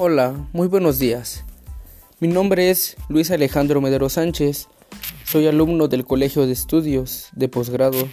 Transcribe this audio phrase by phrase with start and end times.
[0.00, 1.42] Hola, muy buenos días.
[2.20, 4.68] Mi nombre es Luis Alejandro Medero Sánchez.
[5.24, 8.08] Soy alumno del Colegio de Estudios de Posgrado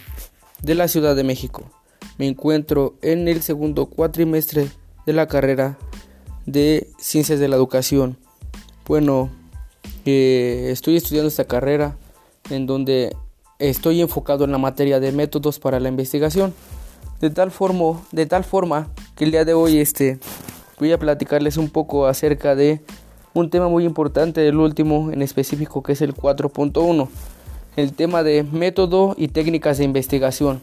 [0.62, 1.70] de la Ciudad de México.
[2.18, 4.66] Me encuentro en el segundo cuatrimestre
[5.06, 5.78] de la carrera
[6.44, 8.18] de Ciencias de la Educación.
[8.84, 9.30] Bueno,
[10.06, 11.96] eh, estoy estudiando esta carrera
[12.50, 13.14] en donde
[13.60, 16.52] estoy enfocado en la materia de métodos para la investigación.
[17.20, 20.18] De tal, forma, de tal forma que el día de hoy este,
[20.78, 22.80] voy a platicarles un poco acerca de
[23.34, 27.08] un tema muy importante del último en específico que es el 4.1,
[27.76, 30.60] el tema de método y técnicas de investigación.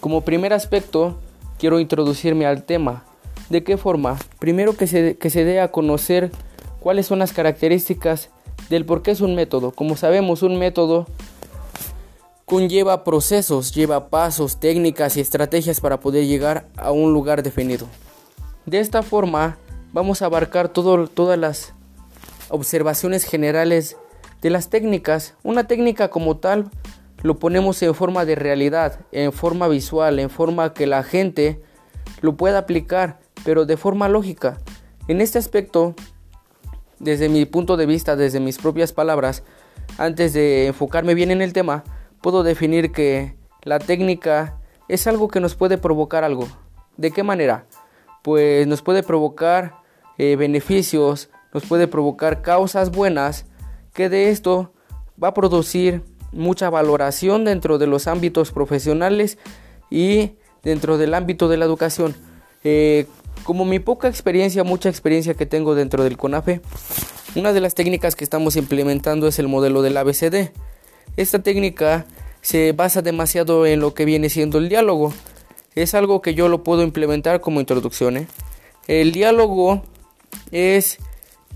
[0.00, 1.16] Como primer aspecto,
[1.58, 3.04] quiero introducirme al tema.
[3.48, 4.18] ¿De qué forma?
[4.38, 6.30] Primero que se, que se dé a conocer
[6.80, 8.30] cuáles son las características
[8.68, 9.72] del por qué es un método.
[9.72, 11.06] Como sabemos, un método
[12.44, 17.86] conlleva procesos, lleva pasos, técnicas y estrategias para poder llegar a un lugar definido.
[18.66, 19.56] De esta forma,
[19.92, 21.74] vamos a abarcar todas las
[22.48, 23.96] observaciones generales
[24.42, 25.34] de las técnicas.
[25.42, 26.70] Una técnica como tal
[27.22, 31.60] lo ponemos en forma de realidad, en forma visual, en forma que la gente
[32.20, 34.58] lo pueda aplicar, pero de forma lógica.
[35.08, 35.94] En este aspecto,
[36.98, 39.42] desde mi punto de vista, desde mis propias palabras,
[39.98, 41.84] antes de enfocarme bien en el tema,
[42.20, 46.48] puedo definir que la técnica es algo que nos puede provocar algo.
[46.96, 47.66] ¿De qué manera?
[48.22, 49.76] Pues nos puede provocar
[50.18, 53.46] eh, beneficios, nos puede provocar causas buenas,
[53.94, 54.72] que de esto
[55.22, 59.38] va a producir mucha valoración dentro de los ámbitos profesionales
[59.90, 60.32] y
[60.62, 62.14] dentro del ámbito de la educación.
[62.62, 63.06] Eh,
[63.44, 66.60] como mi poca experiencia, mucha experiencia que tengo dentro del CONAFE,
[67.34, 70.50] una de las técnicas que estamos implementando es el modelo del ABCD.
[71.16, 72.06] Esta técnica
[72.42, 75.12] se basa demasiado en lo que viene siendo el diálogo.
[75.74, 78.16] Es algo que yo lo puedo implementar como introducción.
[78.16, 78.26] ¿eh?
[78.88, 79.82] El diálogo
[80.50, 80.98] es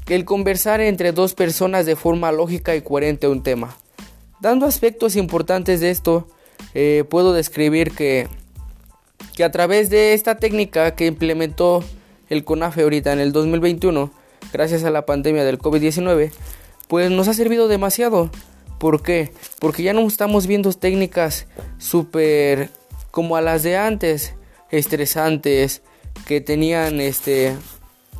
[0.09, 3.77] el conversar entre dos personas de forma lógica y coherente un tema.
[4.41, 6.29] Dando aspectos importantes de esto,
[6.75, 8.29] eh, puedo describir que,
[9.35, 11.83] que a través de esta técnica que implementó
[12.29, 14.11] el CONAFE ahorita en el 2021,
[14.53, 16.31] gracias a la pandemia del COVID-19,
[16.89, 18.31] pues nos ha servido demasiado.
[18.79, 19.33] ¿Por qué?
[19.61, 21.47] Porque ya no estamos viendo técnicas
[21.79, 22.71] súper
[23.15, 24.35] como a las de antes,
[24.71, 25.83] estresantes,
[26.27, 27.57] que tenían este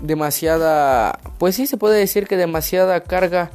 [0.01, 3.51] demasiada, pues sí se puede decir que demasiada carga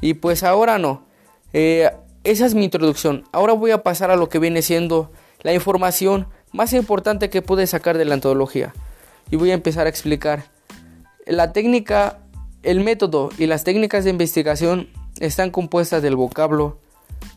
[0.00, 1.04] y pues ahora no.
[1.52, 1.90] Eh,
[2.24, 3.24] esa es mi introducción.
[3.32, 5.12] Ahora voy a pasar a lo que viene siendo
[5.42, 8.72] la información más importante que pude sacar de la antología
[9.30, 10.44] y voy a empezar a explicar.
[11.26, 12.20] La técnica,
[12.62, 14.88] el método y las técnicas de investigación
[15.20, 16.78] están compuestas del vocablo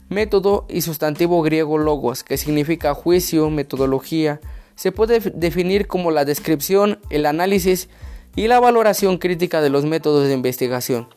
[0.10, 4.40] método y sustantivo griego logos, que significa juicio, metodología.
[4.76, 7.90] Se puede definir como la descripción, el análisis
[8.36, 11.08] y la valoración crítica de los métodos de investigación.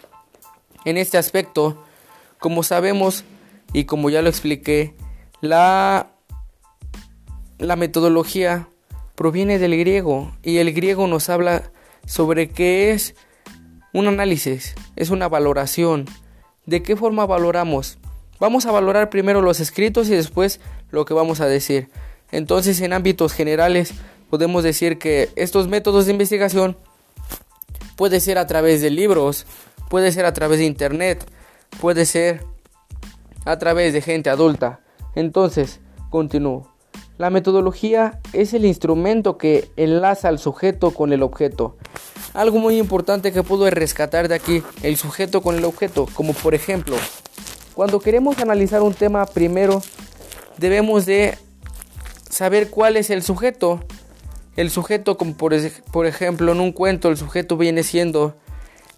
[0.84, 1.82] En este aspecto,
[2.38, 3.24] como sabemos
[3.72, 4.94] y como ya lo expliqué,
[5.40, 6.12] la,
[7.58, 8.68] la metodología
[9.14, 11.72] proviene del griego y el griego nos habla
[12.06, 13.16] sobre qué es
[13.92, 16.06] un análisis, es una valoración.
[16.66, 17.98] ¿De qué forma valoramos?
[18.40, 20.60] Vamos a valorar primero los escritos y después
[20.90, 21.88] lo que vamos a decir.
[22.30, 23.92] Entonces, en ámbitos generales,
[24.30, 26.76] podemos decir que estos métodos de investigación
[27.98, 29.44] Puede ser a través de libros,
[29.90, 31.28] puede ser a través de internet,
[31.80, 32.44] puede ser
[33.44, 34.78] a través de gente adulta.
[35.16, 36.72] Entonces, continúo.
[37.16, 41.76] La metodología es el instrumento que enlaza al sujeto con el objeto.
[42.34, 46.54] Algo muy importante que puedo rescatar de aquí, el sujeto con el objeto, como por
[46.54, 46.94] ejemplo,
[47.78, 49.80] cuando queremos analizar un tema primero
[50.56, 51.38] debemos de
[52.28, 53.78] saber cuál es el sujeto
[54.56, 58.34] el sujeto, como por, ejemplo en un cuento, el sujeto viene siendo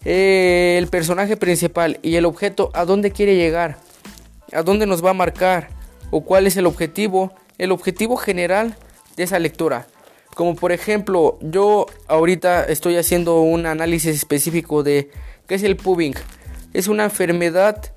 [0.06, 3.76] eh, el personaje principal y el objeto a dónde quiere llegar,
[4.50, 5.68] a dónde nos va a marcar
[6.10, 8.78] o cuál es el objetivo, el objetivo general
[9.14, 9.88] de esa lectura.
[10.34, 15.10] Como por ejemplo, yo ahorita estoy haciendo un análisis específico de
[15.46, 16.14] qué es el pubbing.
[16.72, 17.92] Es una enfermedad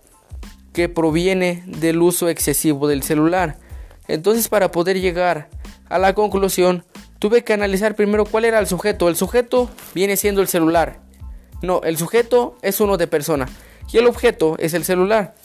[0.74, 3.58] que proviene del uso excesivo del celular.
[4.08, 5.50] Entonces, para poder llegar
[5.88, 6.84] a la conclusión,
[7.20, 9.08] tuve que analizar primero cuál era el sujeto.
[9.08, 11.00] El sujeto viene siendo el celular.
[11.62, 13.48] No, el sujeto es uno de persona
[13.92, 15.36] y el objeto es el celular.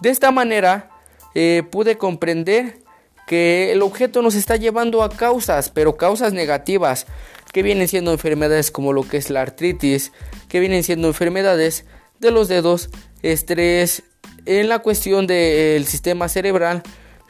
[0.00, 0.90] De esta manera
[1.34, 2.78] eh, pude comprender
[3.26, 7.06] que el objeto nos está llevando a causas, pero causas negativas,
[7.52, 10.12] que vienen siendo enfermedades como lo que es la artritis,
[10.48, 11.84] que vienen siendo enfermedades
[12.18, 12.90] de los dedos,
[13.22, 14.02] estrés,
[14.46, 16.82] en la cuestión del sistema cerebral,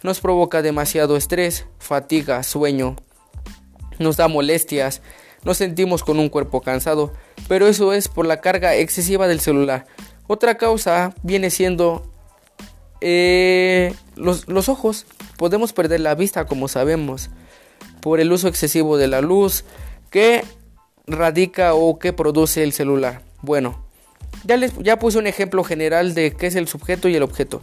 [0.02, 2.96] nos provoca demasiado estrés, fatiga, sueño,
[3.98, 5.00] nos da molestias,
[5.44, 7.12] nos sentimos con un cuerpo cansado.
[7.48, 9.86] pero eso es por la carga excesiva del celular.
[10.26, 12.10] Otra causa viene siendo
[13.00, 15.06] eh, los, los ojos.
[15.36, 17.30] Podemos perder la vista, como sabemos,
[18.00, 19.64] por el uso excesivo de la luz
[20.10, 20.44] que
[21.06, 23.22] radica o que produce el celular.
[23.42, 23.83] Bueno,
[24.44, 27.60] ya, les, ya puse un ejemplo general de qué es el sujeto y el objeto,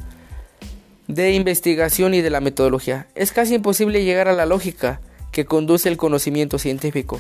[1.08, 3.08] de investigación y de la metodología.
[3.16, 5.02] Es casi imposible llegar a la lógica
[5.32, 7.20] que conduce el conocimiento científico.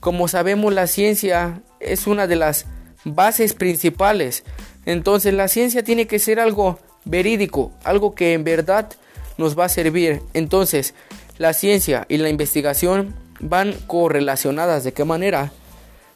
[0.00, 2.66] Como sabemos, la ciencia es una de las
[3.04, 4.44] bases principales.
[4.86, 8.90] Entonces la ciencia tiene que ser algo verídico, algo que en verdad
[9.38, 10.20] nos va a servir.
[10.32, 10.94] Entonces,
[11.38, 14.84] la ciencia y la investigación van correlacionadas.
[14.84, 15.52] ¿De qué manera?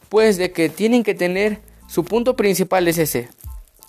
[0.08, 3.29] Pues de que tienen que tener, su punto principal es ese,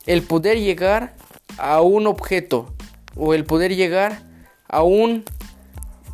[0.08, 1.16] el poder llegar
[1.58, 2.74] a un objeto
[3.16, 4.24] o el poder llegar
[4.68, 5.26] a un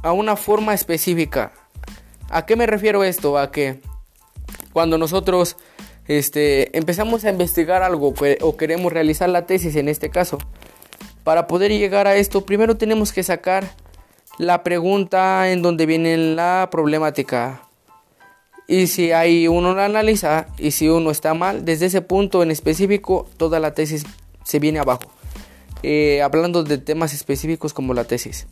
[0.01, 1.51] a una forma específica.
[2.29, 3.37] ¿A qué me refiero esto?
[3.37, 3.81] A que
[4.71, 5.57] cuando nosotros
[6.07, 10.37] este, empezamos a investigar algo o queremos realizar la tesis en este caso,
[11.23, 13.67] para poder llegar a esto, primero tenemos que sacar
[14.37, 17.64] la pregunta en donde viene la problemática.
[18.67, 22.51] Y si hay uno la analiza y si uno está mal, desde ese punto en
[22.51, 24.05] específico, toda la tesis
[24.43, 25.11] se viene abajo.
[25.83, 28.47] Eh, hablando de temas específicos como la tesis.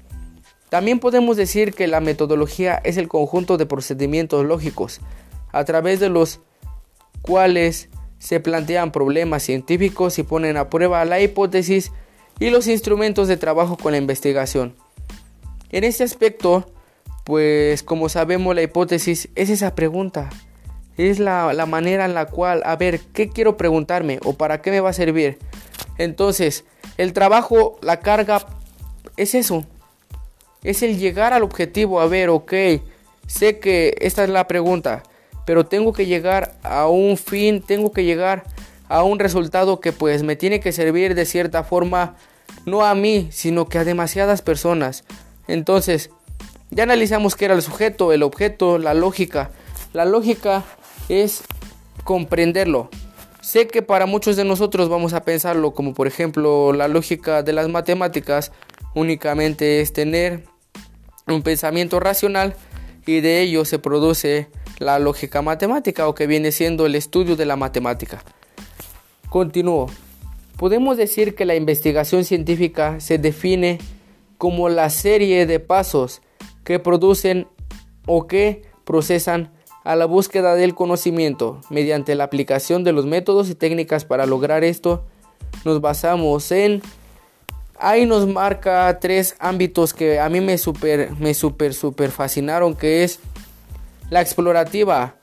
[0.70, 5.02] También podemos decir que la metodología es el conjunto de procedimientos lógicos
[5.52, 6.42] a través de los
[7.22, 7.90] cuales
[8.20, 11.92] se plantean problemas científicos y ponen a prueba la hipótesis
[12.40, 14.76] y los instrumentos de trabajo con la investigación.
[15.72, 16.72] En este aspecto,
[17.24, 20.30] pues como sabemos la hipótesis es esa pregunta,
[20.98, 24.72] es la, la, manera en la cual, a ver, ¿qué quiero preguntarme o para qué
[24.72, 25.40] me va a servir?
[25.98, 26.66] Entonces,
[26.98, 28.46] el trabajo, la carga,
[29.18, 29.66] es eso,
[30.64, 32.54] es el llegar al objetivo, a ver, ok,
[33.28, 35.04] sé que esta es la pregunta,
[35.46, 38.44] pero tengo que llegar a un fin, tengo que llegar
[38.88, 42.16] a un resultado que pues me tiene que servir de cierta forma,
[42.66, 45.04] no a mí, sino que a demasiadas personas.
[45.48, 46.12] Entonces,
[46.74, 49.52] ya analizamos qué era el sujeto, el objeto, la lógica.
[49.94, 50.64] La lógica
[51.08, 51.44] es
[52.04, 52.90] comprenderlo.
[53.42, 57.54] Sé que para muchos de nosotros vamos a pensarlo como por ejemplo la lógica de
[57.54, 58.52] las matemáticas
[58.96, 60.46] únicamente es tener
[61.28, 62.56] un pensamiento racional
[63.06, 64.48] y de ello se produce
[64.80, 68.24] la lógica matemática o que viene siendo el estudio de la matemática.
[69.30, 69.90] Continúo.
[70.58, 73.80] Podemos decir que la investigación científica se define
[74.38, 76.22] como la serie de pasos
[76.64, 77.48] que producen
[78.06, 79.52] o que procesan
[79.84, 81.60] a la búsqueda del conocimiento.
[81.70, 85.06] Mediante la aplicación de los métodos y técnicas para lograr esto,
[85.66, 86.82] nos basamos en
[87.84, 93.04] ahí nos marca tres ámbitos que a mí me super, me super, super fascinaron, que
[93.04, 93.20] es
[94.10, 95.16] la explorativa.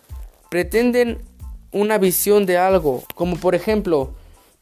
[0.50, 1.18] Pretenden
[1.72, 4.10] una visión de algo, como por ejemplo,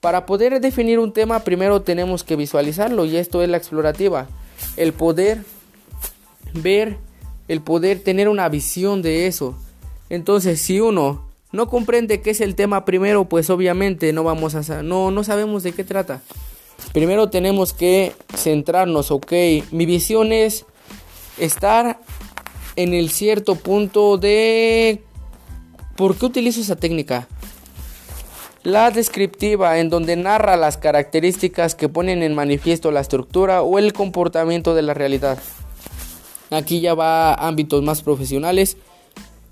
[0.00, 4.28] para poder definir un tema primero tenemos que visualizarlo y esto es la explorativa.
[4.76, 5.42] El poder
[6.54, 6.98] ver,
[7.48, 9.56] el poder tener una visión de eso.
[10.10, 14.82] Entonces, si uno no comprende qué es el tema primero, pues obviamente no vamos a
[14.82, 16.22] no no sabemos de qué trata.
[16.92, 19.32] Primero tenemos que centrarnos, ok,
[19.72, 20.64] mi visión es
[21.38, 22.00] estar
[22.76, 25.02] en el cierto punto de...
[25.96, 27.26] ¿Por qué utilizo esa técnica?
[28.62, 33.92] La descriptiva, en donde narra las características que ponen en manifiesto la estructura o el
[33.92, 35.38] comportamiento de la realidad.
[36.50, 38.76] Aquí ya va a ámbitos más profesionales,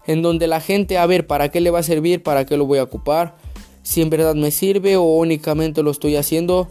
[0.07, 2.23] en donde la gente, a ver, ¿para qué le va a servir?
[2.23, 3.37] ¿Para qué lo voy a ocupar?
[3.83, 6.69] Si en verdad me sirve o únicamente lo estoy haciendo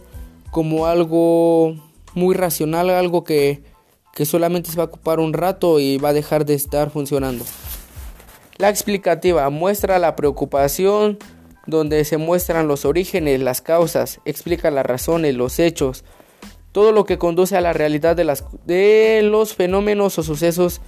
[0.50, 1.76] como algo
[2.14, 3.62] muy racional, algo que,
[4.24, 7.44] solamente se va a ocupar un rato y va a dejar de estar funcionando.
[8.56, 11.18] La explicativa muestra la preocupación
[11.66, 16.04] donde se muestran los orígenes, las causas, explica las razones, los hechos,
[16.76, 20.82] todo lo que conduce a la realidad de, las, de los fenómenos o sucesos.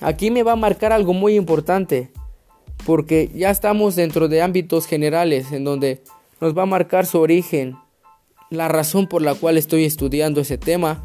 [0.00, 2.10] Aquí me va a marcar algo muy importante,
[2.86, 6.02] porque ya estamos dentro de ámbitos generales en donde
[6.40, 7.76] nos va a marcar su origen,
[8.48, 11.04] la razón por la cual estoy estudiando ese tema,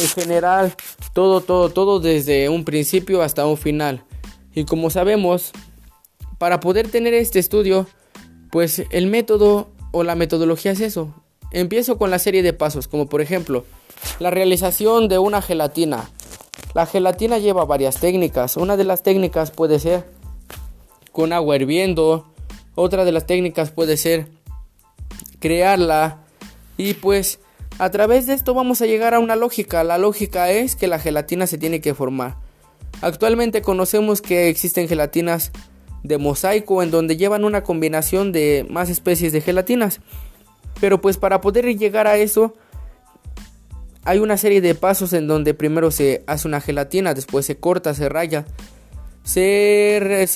[0.00, 0.74] en general,
[1.12, 4.02] todo, todo, todo desde un principio hasta un final.
[4.54, 5.52] Y como sabemos,
[6.38, 7.86] para poder tener este estudio,
[8.50, 11.14] pues el método o la metodología es eso.
[11.52, 13.64] Empiezo con la serie de pasos, como por ejemplo,
[14.18, 16.08] la realización de una gelatina.
[16.74, 18.56] La gelatina lleva varias técnicas.
[18.56, 20.04] Una de las técnicas puede ser
[21.12, 22.26] con agua hirviendo.
[22.74, 24.28] Otra de las técnicas puede ser
[25.40, 26.18] crearla
[26.76, 27.40] y pues
[27.78, 29.82] a través de esto vamos a llegar a una lógica.
[29.84, 32.36] La lógica es que la gelatina se tiene que formar.
[33.00, 35.50] Actualmente conocemos que existen gelatinas
[36.02, 40.00] de mosaico en donde llevan una combinación de más especies de gelatinas.
[40.80, 42.54] Pero pues para poder llegar a eso
[44.04, 47.94] hay una serie de pasos en donde primero se hace una gelatina, después se corta,
[47.94, 48.46] se raya,
[49.22, 50.26] se,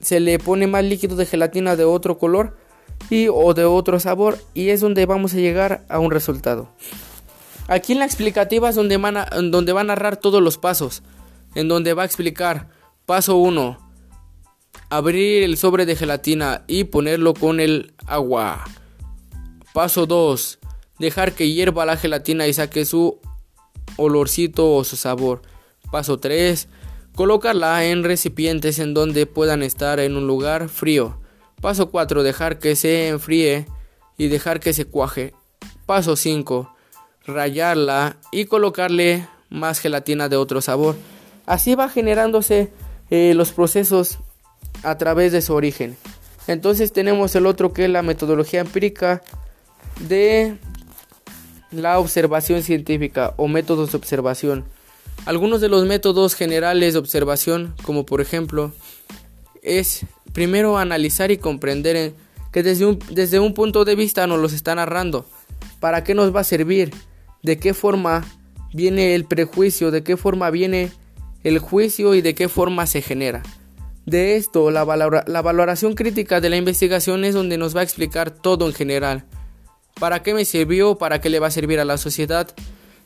[0.00, 2.56] se, le pone más líquido de gelatina de otro color
[3.10, 6.70] y, o de otro sabor y es donde vamos a llegar a un resultado.
[7.68, 9.16] Aquí en la explicativa es donde, van
[9.50, 11.02] donde va a narrar todos los pasos,
[11.54, 12.68] en donde va a explicar
[13.06, 13.78] paso 1,
[14.88, 18.64] abrir el sobre de gelatina y ponerlo con el agua.
[19.72, 20.58] Paso 2,
[20.98, 23.20] dejar que hierva la gelatina y saque su
[23.96, 25.42] olorcito o su sabor.
[25.92, 26.68] Paso 3.
[27.14, 31.18] Colocarla en recipientes en donde puedan estar en un lugar frío.
[31.60, 32.22] Paso 4.
[32.22, 33.66] Dejar que se enfríe
[34.16, 35.34] y dejar que se cuaje.
[35.86, 36.74] Paso 5.
[37.26, 40.96] Rayarla y colocarle más gelatina de otro sabor.
[41.46, 42.72] Así va generándose
[43.10, 44.18] eh, los procesos
[44.82, 45.96] a través de su origen.
[46.46, 49.22] Entonces tenemos el otro que es la metodología empírica
[50.08, 50.56] de
[51.70, 54.64] la observación científica o métodos de observación.
[55.26, 58.72] Algunos de los métodos generales de observación, como por ejemplo,
[59.62, 62.14] es primero analizar y comprender
[62.52, 65.26] que desde un, desde un punto de vista nos los está narrando.
[65.78, 66.92] ¿Para qué nos va a servir?
[67.42, 68.24] ¿De qué forma
[68.72, 69.90] viene el prejuicio?
[69.90, 70.90] ¿De qué forma viene
[71.44, 73.42] el juicio y de qué forma se genera?
[74.06, 74.84] De esto, la,
[75.26, 79.24] la valoración crítica de la investigación es donde nos va a explicar todo en general.
[80.00, 80.96] ¿Para qué me sirvió?
[80.96, 82.48] ¿Para qué le va a servir a la sociedad?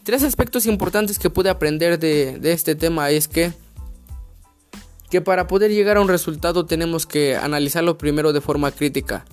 [0.04, 3.52] Tres aspectos importantes que pude aprender de, este tema es que,
[5.10, 9.24] que para poder llegar a un resultado tenemos que analizarlo primero de forma crítica.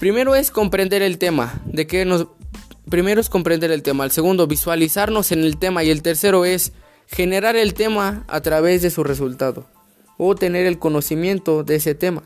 [0.00, 2.26] Primero es comprender el tema, de qué nos
[2.90, 6.72] primero es comprender el tema, el segundo visualizarnos en el tema y el tercero es
[7.06, 9.68] generar el tema a través de su resultado
[10.18, 12.24] o tener el conocimiento de ese tema.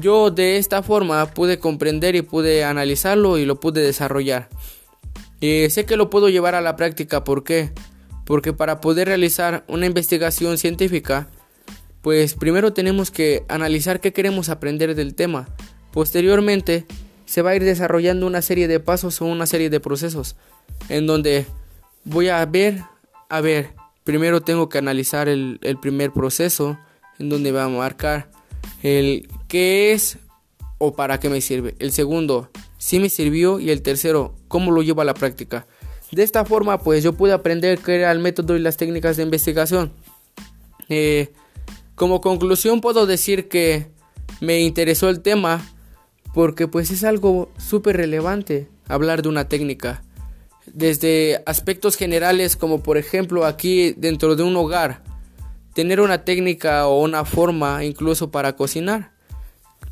[0.00, 4.48] Yo de esta forma pude comprender y pude analizarlo y lo pude desarrollar.
[5.40, 7.72] Y sé que lo puedo llevar a la práctica, ¿por qué?
[8.24, 11.28] Porque para poder realizar una investigación científica,
[12.02, 15.48] pues primero tenemos que analizar qué queremos aprender del tema.
[15.92, 16.86] Posteriormente,
[17.26, 20.36] se va a ir desarrollando una serie de pasos o una serie de procesos
[20.88, 21.46] en donde
[22.04, 22.82] voy a ver,
[23.28, 26.78] a ver, primero tengo que analizar el, el primer proceso
[27.18, 28.30] en donde va a marcar
[28.82, 30.18] el qué es
[30.78, 31.74] o para qué me sirve.
[31.78, 33.58] El segundo, si me sirvió.
[33.58, 35.66] Y el tercero, cómo lo llevo a la práctica.
[36.12, 39.24] De esta forma, pues yo pude aprender qué era el método y las técnicas de
[39.24, 39.92] investigación.
[40.88, 41.32] Eh,
[41.94, 43.88] como conclusión puedo decir que
[44.40, 45.66] me interesó el tema
[46.32, 50.02] porque pues es algo súper relevante hablar de una técnica.
[50.66, 55.02] Desde aspectos generales como por ejemplo aquí dentro de un hogar
[55.74, 59.17] tener una técnica o una forma incluso para cocinar.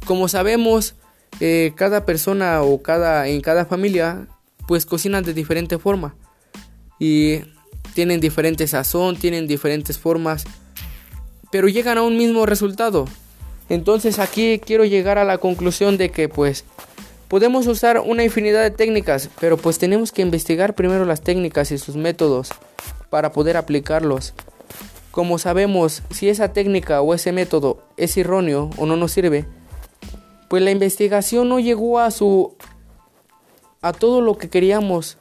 [0.05, 0.95] Como sabemos,
[1.41, 4.27] eh, cada persona o cada, en cada familia
[4.67, 6.15] pues cocinan de diferente forma
[6.99, 7.41] y
[7.95, 10.45] tienen diferente sazón, tienen diferentes formas,
[11.51, 13.07] pero llegan a un mismo resultado.
[13.69, 16.65] Entonces aquí quiero llegar a la conclusión de que pues
[17.29, 21.79] podemos usar una infinidad de técnicas, pero pues tenemos que investigar primero las técnicas y
[21.79, 22.51] sus métodos
[23.11, 24.35] para poder aplicarlos.
[25.11, 29.47] Como sabemos si esa técnica o ese método es erróneo o no nos sirve,
[30.49, 32.57] pues la investigación no llegó a su
[33.83, 35.19] a todo lo que queríamos.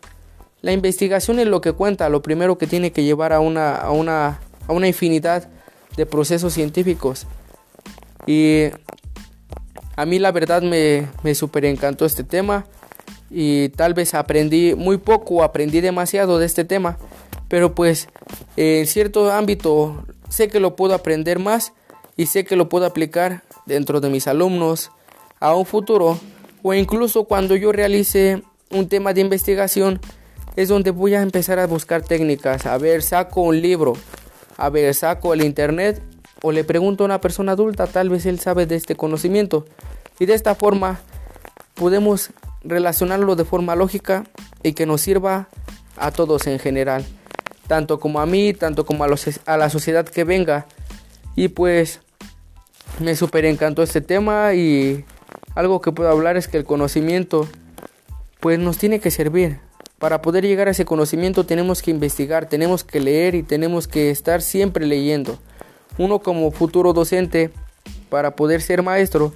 [0.61, 3.91] La investigación es lo que cuenta, lo primero que tiene que llevar a una, a
[3.91, 5.47] una, a una infinidad
[5.95, 7.27] de procesos científicos.
[8.25, 8.69] Y
[9.95, 12.65] a mí la verdad me, me super encantó este tema
[13.29, 16.97] y tal vez aprendí muy poco, aprendí demasiado de este tema,
[17.47, 18.09] pero pues
[18.57, 21.73] en cierto ámbito sé que lo puedo aprender más
[22.17, 24.91] y sé que lo puedo aplicar dentro de mis alumnos
[25.45, 26.19] a un futuro
[26.63, 29.99] o incluso cuando yo realice un tema de investigación
[30.55, 32.65] es donde voy a empezar a buscar técnicas.
[32.65, 33.93] A ver, saco un libro,
[34.57, 36.01] a ver, saco el internet
[36.41, 39.65] o le pregunto a una persona adulta, tal vez él sabe de este conocimiento.
[40.19, 40.99] Y de esta forma
[41.73, 42.31] podemos
[42.63, 44.23] relacionarlo de forma lógica
[44.63, 45.49] y que nos sirva
[45.97, 47.05] a todos en general
[47.67, 50.65] tanto como a mí, tanto como a, los, a la sociedad que venga.
[51.35, 52.01] Y pues
[52.99, 55.03] me super encantó este tema y
[55.55, 57.47] algo que puedo hablar es que el conocimiento
[58.39, 59.59] pues nos tiene que servir.
[59.97, 64.11] Para poder llegar a ese conocimiento tenemos que investigar, tenemos que leer y tenemos que
[64.11, 65.39] estar siempre leyendo.
[65.97, 67.51] Uno como futuro docente
[68.09, 69.33] para poder ser maestro,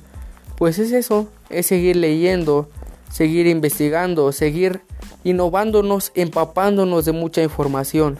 [0.57, 2.69] pues es eso, es seguir leyendo,
[3.09, 4.81] seguir investigando, seguir
[5.23, 8.17] innovándonos, empapándonos de mucha información.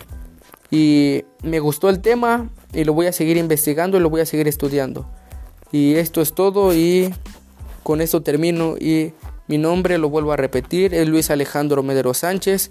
[0.72, 4.26] Y me gustó el tema, y lo voy a seguir investigando y lo voy a
[4.26, 5.06] seguir estudiando.
[5.72, 7.14] Y esto es todo y
[7.90, 9.14] con esto termino y
[9.48, 12.70] mi nombre lo vuelvo a repetir, es Luis Alejandro Medero Sánchez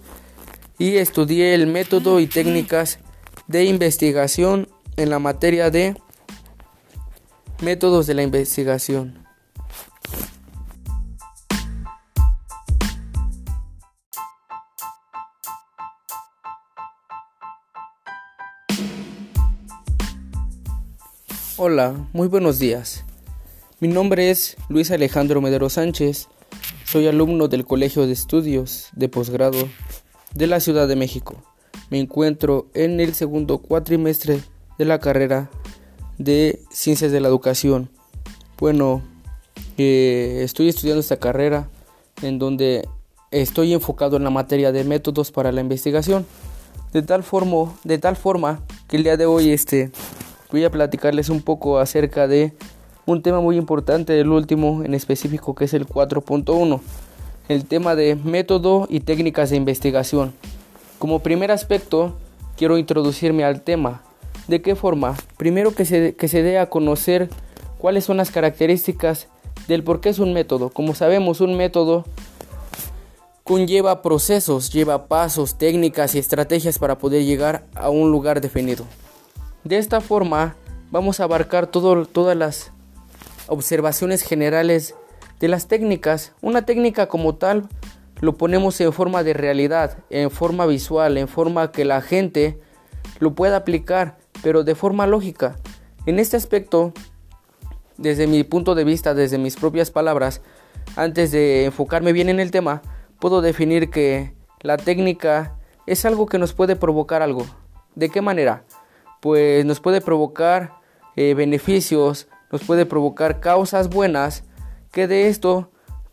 [0.78, 3.00] y estudié el método y técnicas
[3.48, 5.96] de investigación en la materia de
[7.60, 9.26] métodos de la investigación.
[21.56, 23.04] Hola, muy buenos días.
[23.80, 26.26] Mi nombre es Luis Alejandro Medero Sánchez.
[26.84, 29.68] Soy alumno del Colegio de Estudios de Posgrado
[30.34, 31.36] de la Ciudad de México.
[31.88, 34.40] Me encuentro en el segundo cuatrimestre
[34.78, 35.48] de la carrera
[36.18, 37.88] de Ciencias de la Educación.
[38.58, 39.00] Bueno,
[39.76, 41.68] eh, estoy estudiando esta carrera
[42.22, 42.88] en donde
[43.30, 46.26] estoy enfocado en la materia de métodos para la investigación.
[46.92, 49.92] De tal, forma, de tal forma que el día de hoy este,
[50.50, 52.54] voy a platicarles un poco acerca de
[53.08, 56.80] un tema muy importante del último en específico que es el 4.1,
[57.48, 60.34] el tema de método y técnicas de investigación.
[60.98, 62.12] Como primer aspecto,
[62.58, 64.02] quiero introducirme al tema.
[64.46, 65.16] ¿De qué forma?
[65.38, 67.30] Primero que se, que se dé a conocer
[67.78, 69.28] cuáles son las características
[69.68, 70.68] del por qué es un método.
[70.68, 72.04] Como sabemos, un método
[73.42, 78.84] conlleva procesos, lleva pasos, técnicas y estrategias para poder llegar a un lugar definido.
[79.64, 80.56] De esta forma
[80.90, 82.70] vamos a abarcar todas las
[83.48, 84.94] observaciones generales
[85.40, 86.32] de las técnicas.
[86.40, 87.68] Una técnica como tal
[88.20, 92.58] lo ponemos en forma de realidad, en forma visual, en forma que la gente
[93.20, 95.56] lo pueda aplicar, pero de forma lógica.
[96.06, 96.92] En este aspecto,
[97.96, 100.40] desde mi punto de vista, desde mis propias palabras,
[100.96, 102.82] antes de enfocarme bien en el tema,
[103.18, 107.46] puedo definir que la técnica es algo que nos puede provocar algo.
[107.94, 108.64] ¿De qué manera?
[109.20, 110.74] pues nos puede provocar
[111.16, 114.44] eh, beneficios, nos puede provocar causas buenas,
[114.92, 115.70] que de esto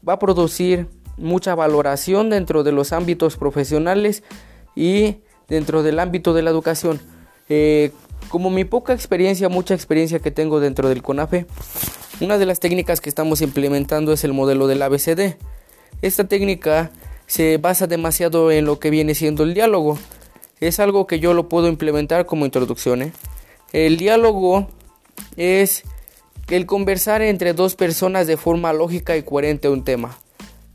[0.07, 4.23] va a producir mucha valoración dentro de los ámbitos profesionales
[4.75, 5.17] y
[5.47, 6.99] dentro del ámbito de la educación.
[7.47, 7.91] Eh,
[8.29, 11.45] como mi poca experiencia, mucha experiencia que tengo dentro del CONAFE,
[12.19, 15.37] una de las técnicas que estamos implementando es el modelo del ABCD.
[16.01, 16.91] Esta técnica
[17.27, 19.97] se basa demasiado en lo que viene siendo el diálogo
[20.59, 23.01] es algo que yo lo puedo implementar como introducción.
[23.01, 23.13] ¿eh?
[23.73, 24.67] El diálogo
[25.37, 25.83] es
[26.49, 30.17] el conversar entre dos personas de forma lógica y coherente un tema.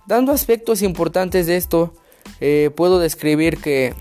[0.07, 1.95] Dando aspectos importantes de esto,
[2.41, 3.95] eh, puedo describir que,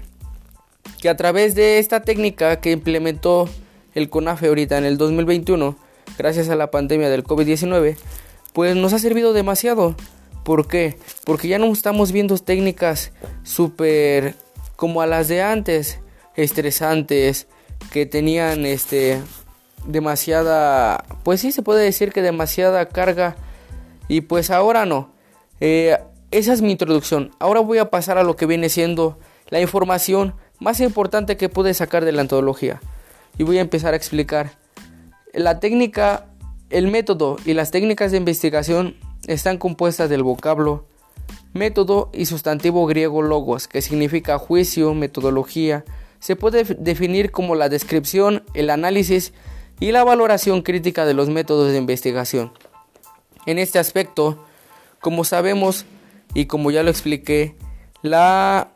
[1.01, 3.47] que a través de esta técnica que implementó
[3.93, 5.77] el CONAFE ahorita en el 2021,
[6.17, 7.97] gracias a la pandemia del COVID-19,
[8.53, 9.95] pues nos ha servido demasiado.
[10.43, 10.97] ¿Por qué?
[11.25, 13.12] Porque ya no estamos viendo técnicas
[13.43, 14.36] súper
[14.75, 15.99] como a las de antes,
[16.36, 17.47] estresantes,
[17.91, 19.21] que tenían este
[19.86, 23.36] demasiada, pues sí se puede decir que demasiada carga
[24.08, 25.12] y pues ahora no.
[25.60, 25.98] Eh,
[26.32, 27.32] esa es mi introducción.
[27.39, 29.18] Ahora voy a pasar a lo que viene siendo
[29.50, 32.82] la información más importante que pude sacar de la antología
[33.38, 34.52] y voy a empezar a explicar.
[35.34, 36.26] La técnica,
[36.70, 38.96] el método y las técnicas de investigación
[39.28, 40.86] están compuestas del vocablo
[41.54, 45.84] Método y sustantivo griego logos, que significa juicio, metodología,
[46.20, 49.34] se puede definir como la descripción, el análisis
[49.80, 52.52] y la valoración crítica de los métodos de investigación.
[53.46, 54.46] En este aspecto,
[55.00, 55.86] como sabemos
[56.34, 57.56] y como ya lo expliqué,
[58.02, 58.72] la,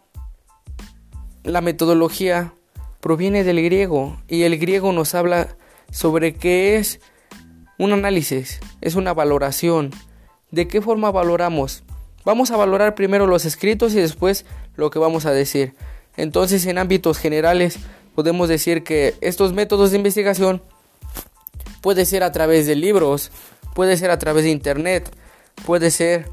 [1.44, 2.54] la metodología
[3.00, 5.58] proviene del griego y el griego nos habla
[5.92, 7.02] sobre qué es
[7.78, 9.92] un análisis, es una valoración.
[10.52, 11.84] ¿De qué forma valoramos?
[12.24, 15.74] Vamos a valorar primero los escritos y después lo que vamos a decir.
[16.16, 17.78] Entonces, en ámbitos generales,
[18.16, 20.62] podemos decir que estos métodos de investigación
[21.84, 23.30] puede ser a través de libros,
[23.76, 25.12] puede ser a través de internet,
[25.66, 26.30] puede ser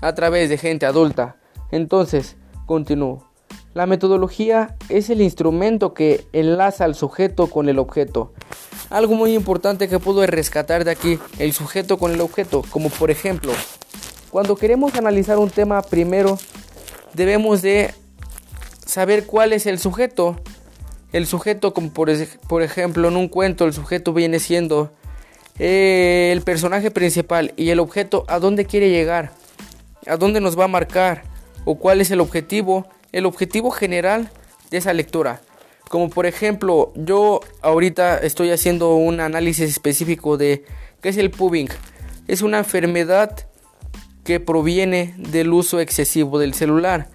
[0.00, 1.36] a través de gente adulta.
[1.72, 3.28] Entonces, continúo.
[3.74, 8.32] La metodología es el instrumento que enlaza al sujeto con el objeto.
[8.90, 13.10] Algo muy importante que puedo rescatar de aquí, el sujeto con el objeto, como por
[13.10, 13.52] ejemplo,
[14.30, 16.38] cuando queremos analizar un tema primero
[17.12, 17.92] debemos de
[18.86, 20.36] saber cuál es el sujeto.
[21.14, 24.90] El sujeto, como por, ejemplo en un cuento, el sujeto viene siendo
[25.60, 29.30] eh, el personaje principal y el objeto a dónde quiere llegar,
[30.08, 31.22] a dónde nos va a marcar
[31.64, 34.28] o cuál es el objetivo, el objetivo general
[34.72, 35.40] de esa lectura.
[35.88, 40.64] Como por ejemplo, yo ahorita estoy haciendo un análisis específico de
[41.00, 41.68] qué es el pubbing.
[42.26, 43.46] Es una enfermedad
[44.24, 47.06] que proviene del uso excesivo del celular.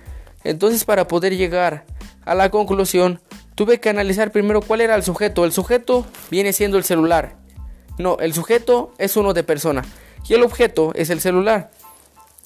[0.46, 1.84] Entonces para poder llegar
[2.24, 3.20] a la conclusión,
[3.60, 5.44] tuve que analizar primero cuál era el sujeto.
[5.44, 7.36] El sujeto viene siendo el celular.
[7.98, 9.84] No, el sujeto es uno de persona
[10.30, 11.70] y el objeto es el celular.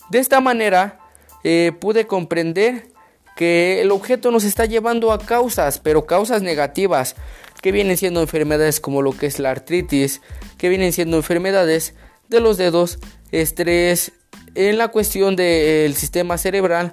[0.10, 0.98] De esta manera
[1.44, 2.88] eh, pude comprender
[3.36, 7.16] que el objeto nos está llevando a causas, pero causas negativas,
[7.62, 10.20] que vienen siendo enfermedades como lo que es la artritis,
[10.58, 11.94] que vienen siendo enfermedades
[12.28, 12.98] de los dedos,
[13.32, 14.14] estrés,
[14.56, 16.92] en la cuestión del sistema cerebral,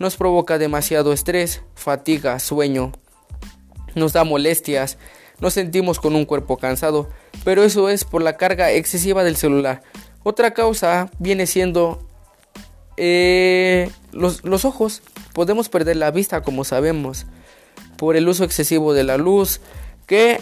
[0.00, 2.90] nos provoca demasiado estrés, fatiga, sueño,
[3.94, 4.98] nos da molestias,
[5.40, 7.08] nos sentimos con un cuerpo cansado,
[7.44, 9.82] pero eso es por la carga excesiva del celular.
[10.22, 12.06] Otra causa viene siendo
[12.96, 15.02] eh, los, los ojos.
[15.32, 17.26] Podemos perder la vista, como sabemos,
[17.96, 19.60] por el uso excesivo de la luz
[20.06, 20.40] que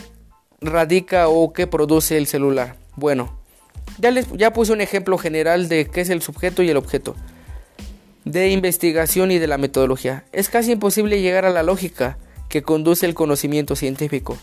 [0.61, 2.77] radica o que produce el celular.
[2.97, 3.39] Bueno,
[3.99, 7.15] ya, les, ya puse un ejemplo general de qué es el sujeto y el objeto,
[8.25, 10.25] de investigación y de la metodología.
[10.33, 14.37] Es casi imposible llegar a la lógica que conduce el conocimiento científico.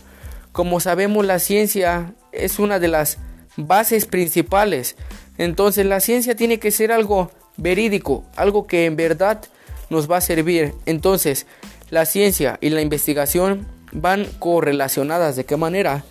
[0.52, 3.18] Como sabemos, la ciencia es una de las
[3.56, 4.96] bases principales.
[5.38, 9.42] Entonces la ciencia tiene que ser algo verídico, algo que en verdad
[9.90, 10.74] nos va a servir.
[10.86, 11.46] Entonces,
[11.90, 15.36] la ciencia y la investigación van correlacionadas.
[15.36, 16.04] ¿De qué manera?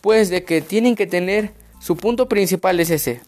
[0.00, 3.20] Pues de que tienen que tener, su punto principal es ese,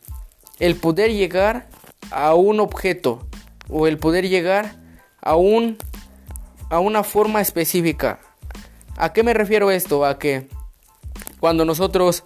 [0.59, 1.69] el poder llegar
[2.11, 3.27] a un objeto
[3.69, 4.77] o el poder llegar
[5.21, 5.77] a un
[6.73, 8.19] a una forma específica.
[8.97, 10.07] ¿A qué me refiero esto?
[10.07, 10.49] A que
[11.39, 12.25] cuando nosotros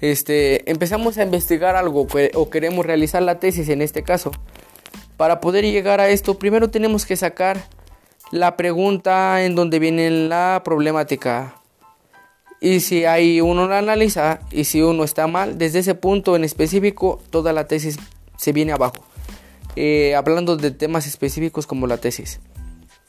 [0.00, 4.30] este, empezamos a investigar algo o queremos realizar la tesis en este caso,
[5.16, 7.60] para poder llegar a esto, primero tenemos que sacar
[8.30, 11.56] la pregunta en donde viene la problemática.
[12.60, 16.44] Y si hay uno la analiza y si uno está mal, desde ese punto en
[16.44, 17.98] específico, toda la tesis
[18.36, 19.04] se viene abajo.
[19.74, 22.38] Eh, hablando de temas específicos como la tesis.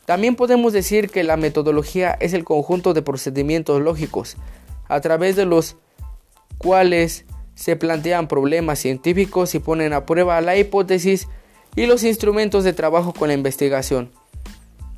[0.10, 4.38] También podemos decir que la metodología es el conjunto de procedimientos lógicos
[4.88, 5.76] a través de los
[6.58, 11.28] cuales se plantean problemas científicos y ponen a prueba la hipótesis
[11.76, 14.10] y los instrumentos de trabajo con la investigación.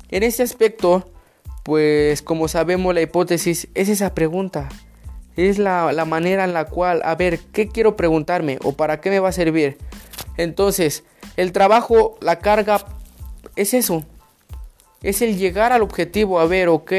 [0.08, 1.04] En este aspecto,
[1.62, 4.70] pues como sabemos la hipótesis es esa pregunta,
[5.36, 9.10] es la, la, manera en la cual, a ver, ¿qué quiero preguntarme o para qué
[9.10, 9.76] me va a servir?
[10.38, 11.04] Entonces,
[11.36, 12.86] el trabajo, la carga,
[13.56, 14.06] es eso,
[15.02, 16.92] es el llegar al objetivo, a ver, ok,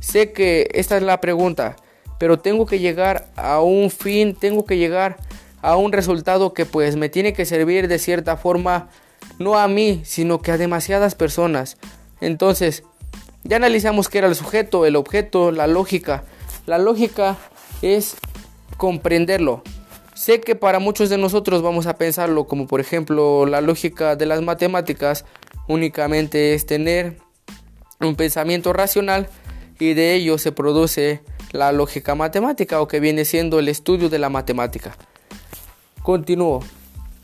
[0.00, 1.76] sé que esta es la pregunta,
[2.18, 5.16] pero tengo que llegar a un fin, tengo que llegar
[5.62, 8.88] a un resultado que pues me tiene que servir de cierta forma,
[9.38, 11.76] no a mí, sino que a demasiadas personas.
[12.20, 12.84] Entonces,
[13.44, 16.24] ya analizamos qué era el sujeto, el objeto, la lógica.
[16.66, 17.36] La lógica
[17.82, 18.16] es
[18.76, 19.62] comprenderlo.
[20.14, 24.24] Sé que para muchos de nosotros vamos a pensarlo como por ejemplo la lógica de
[24.24, 25.26] las matemáticas
[25.68, 27.18] únicamente es tener
[28.00, 29.28] un pensamiento racional
[29.78, 34.18] y de ello se produce la lógica matemática o que viene siendo el estudio de
[34.18, 34.96] la matemática.
[36.02, 36.62] Continúo.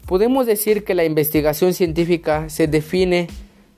[0.07, 3.29] Podemos decir que la investigación científica se define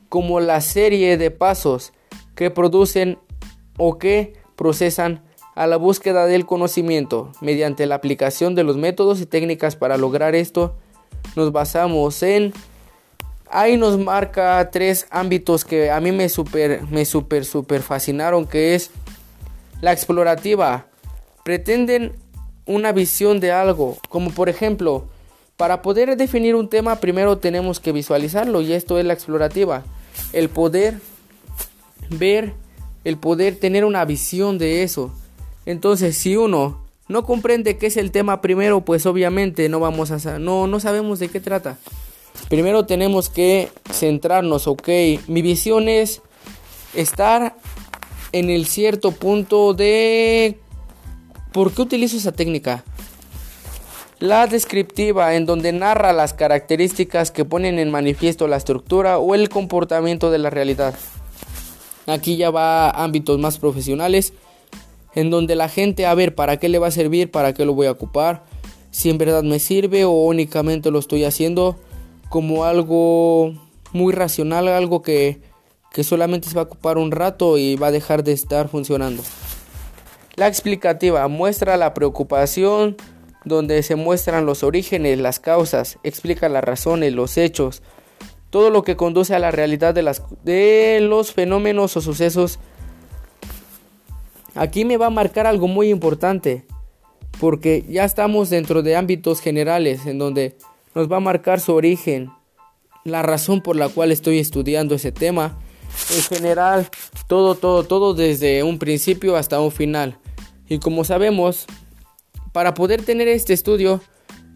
[0.09, 1.93] como la serie de pasos
[2.35, 3.19] que producen
[3.77, 5.23] o que procesan
[5.55, 7.31] a la búsqueda del conocimiento.
[7.41, 10.77] Mediante la aplicación de los métodos y técnicas para lograr esto,
[11.37, 12.53] nos basamos en
[13.55, 18.75] ahí nos marca tres ámbitos que a mí me super, me super, super fascinaron, que
[18.75, 18.91] es
[19.81, 20.87] la explorativa.
[21.45, 22.13] Pretenden
[22.67, 25.05] una visión de algo, como por ejemplo,
[25.57, 29.85] para poder definir un tema primero tenemos que visualizarlo y esto es la explorativa.
[30.33, 30.99] El poder
[32.11, 32.55] ver,
[33.05, 35.13] el poder tener una visión de eso.
[35.65, 40.39] Entonces, si uno no comprende qué es el tema primero, pues obviamente no vamos a
[40.41, 41.79] no no sabemos de qué trata.
[42.49, 44.89] Primero tenemos que centrarnos, ok,
[45.29, 46.23] mi visión es
[46.95, 47.57] estar
[48.33, 50.59] en el cierto punto de...
[51.53, 52.85] ¿Por qué utilizo esa técnica?
[54.19, 59.49] La descriptiva, en donde narra las características que ponen en manifiesto la estructura o el
[59.49, 60.95] comportamiento de la realidad.
[62.07, 64.33] Aquí ya va a ámbitos más profesionales,
[65.15, 67.31] en donde la gente, a ver, ¿para qué le va a servir?
[67.31, 68.45] ¿Para qué lo voy a ocupar?
[68.91, 71.77] Si en verdad me sirve o únicamente lo estoy haciendo
[72.29, 73.55] como algo
[73.93, 75.41] muy racional, algo que,
[76.03, 79.23] solamente se va a ocupar un rato y va a dejar de estar funcionando.
[80.35, 82.97] La explicativa muestra la preocupación
[83.45, 87.83] donde se muestran los orígenes, las causas, explica las razones, los hechos,
[88.51, 92.59] todo lo que conduce a la realidad de, las, de los fenómenos o sucesos.
[94.57, 96.65] Aquí me va a marcar algo muy importante,
[97.39, 100.57] porque ya estamos dentro de ámbitos generales en donde
[100.95, 102.31] nos va a marcar su origen,
[103.05, 105.59] la razón por la cual estoy estudiando ese tema
[106.15, 106.89] en general,
[107.27, 110.19] todo, todo, todo desde un principio hasta un final.
[110.69, 111.67] Y como sabemos,
[112.53, 114.01] para poder tener este estudio,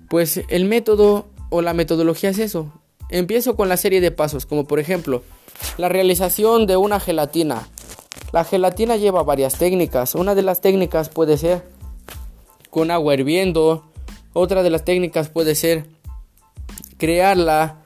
[0.09, 2.73] pues el método o la metodología es eso.
[3.11, 5.23] Empiezo con la serie de pasos, como por ejemplo,
[5.77, 7.69] la realización de una gelatina.
[8.33, 10.15] La gelatina lleva varias técnicas.
[10.15, 11.63] Una de las técnicas puede ser
[12.71, 13.85] con agua hirviendo.
[14.33, 15.87] Otra de las técnicas puede ser
[16.99, 17.79] crearla.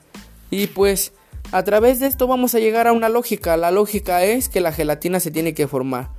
[0.51, 1.13] Y pues
[1.51, 3.55] a través de esto vamos a llegar a una lógica.
[3.57, 6.09] La lógica es que la gelatina se tiene que formar.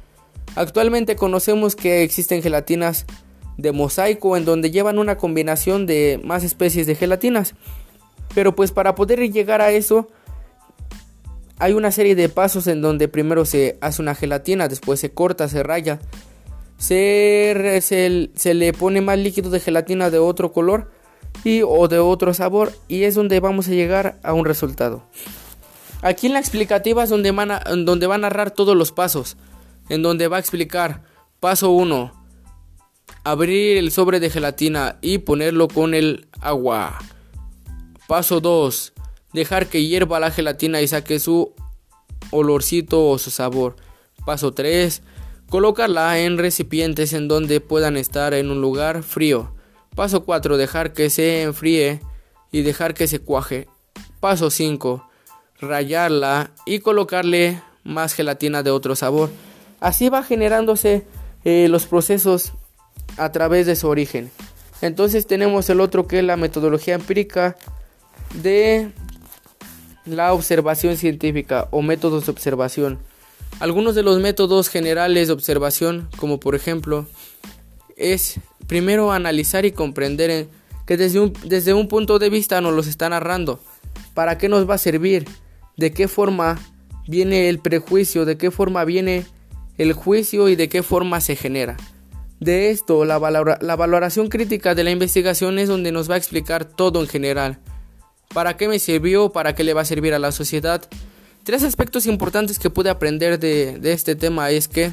[0.56, 3.06] Actualmente conocemos que existen gelatinas
[3.56, 7.54] de mosaico en donde llevan una combinación de más especies de gelatinas.
[8.34, 10.08] Pero pues para poder llegar a eso
[11.58, 15.48] hay una serie de pasos en donde primero se hace una gelatina, después se corta,
[15.48, 16.00] se raya,
[16.78, 17.80] se,
[18.34, 20.90] se, le pone más líquido de gelatina de otro color
[21.42, 25.02] y o de otro sabor y es donde vamos a llegar a un resultado.
[26.02, 27.32] Aquí en la explicativa es donde,
[27.78, 29.36] donde va a narrar todos los pasos,
[29.88, 31.02] en donde va a explicar
[31.40, 32.12] paso 1,
[33.24, 36.98] abrir el sobre de gelatina y ponerlo con el agua.
[38.06, 38.92] Paso 2,
[39.32, 41.54] dejar que hierva la gelatina y saque su
[42.30, 43.76] olorcito o su sabor.
[44.26, 45.02] Paso 3,
[45.48, 49.53] colocarla en recipientes en donde puedan estar en un lugar frío.
[49.94, 50.56] Paso 4.
[50.56, 52.00] Dejar que se enfríe
[52.50, 53.68] y dejar que se cuaje.
[54.20, 55.08] Paso 5.
[55.60, 59.30] Rayarla y colocarle más gelatina de otro sabor.
[59.80, 61.06] Así va generándose
[61.44, 62.52] eh, los procesos
[63.16, 64.30] a través de su origen.
[64.80, 67.56] Entonces tenemos el otro que es la metodología empírica
[68.34, 68.90] de
[70.04, 72.98] la observación científica o métodos de observación.
[73.60, 77.06] Algunos de los métodos generales de observación, como por ejemplo,
[77.96, 80.48] es primero analizar y comprender
[80.86, 83.60] que desde un, desde un punto de vista nos los está narrando.
[84.12, 85.26] ¿Para qué nos va a servir?
[85.76, 86.58] ¿De qué forma
[87.06, 88.24] viene el prejuicio?
[88.24, 89.26] ¿De qué forma viene
[89.78, 91.76] el juicio y de qué forma se genera?
[92.40, 93.18] De esto, la,
[93.60, 97.58] la valoración crítica de la investigación es donde nos va a explicar todo en general.
[98.32, 99.30] ¿Para qué me sirvió?
[99.30, 100.82] ¿Para qué le va a servir a la sociedad?
[101.44, 104.92] Tres aspectos importantes que pude aprender de, de este tema es que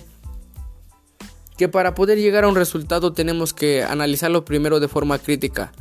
[1.62, 5.72] que para poder llegar a un resultado tenemos que analizarlo primero de forma crítica.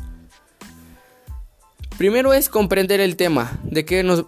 [1.97, 4.27] Primero es comprender el tema, de que nos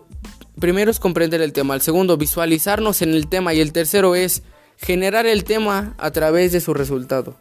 [0.58, 4.42] primero es comprender el tema, el segundo visualizarnos en el tema y el tercero es
[4.78, 7.36] generar el tema a través de su resultado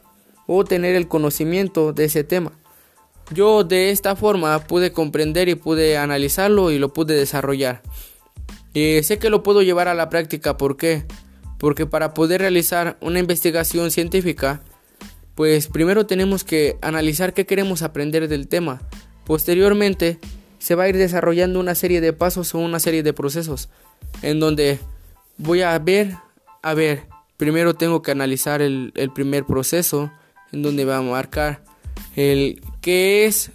[0.46, 2.52] o tener el conocimiento de ese tema.
[3.34, 7.82] Yo de esta forma pude comprender y pude analizarlo y lo pude desarrollar.
[8.74, 11.06] Y sé que lo puedo llevar a la práctica, ¿por qué?
[11.62, 14.62] Porque para poder realizar una investigación científica,
[15.36, 18.82] pues primero tenemos que analizar qué queremos aprender del tema.
[19.26, 20.18] Posteriormente,
[20.58, 23.70] se va a ir desarrollando una serie de pasos o una serie de procesos
[24.24, 24.80] en donde
[25.38, 26.16] voy a ver,
[26.64, 27.04] a ver,
[27.38, 30.12] primero tengo que analizar el, primer proceso
[30.52, 31.64] en donde va a marcar
[32.16, 33.52] el qué es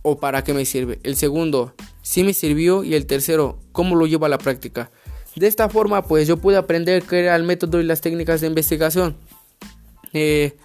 [0.00, 1.00] o para qué me sirve.
[1.02, 4.90] El segundo, si me sirvió y el tercero, cómo lo llevo a la práctica.
[5.36, 8.48] De esta forma, pues yo pude aprender qué era el método y las técnicas de
[8.48, 9.16] investigación.
[10.12, 10.56] Eh,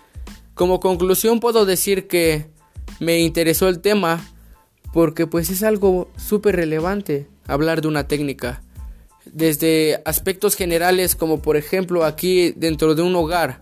[0.53, 2.47] como conclusión puedo decir que
[2.99, 4.25] me interesó el tema
[4.91, 8.61] porque pues es algo súper relevante hablar de una técnica.
[9.25, 13.61] Desde aspectos generales como por ejemplo aquí dentro de un hogar,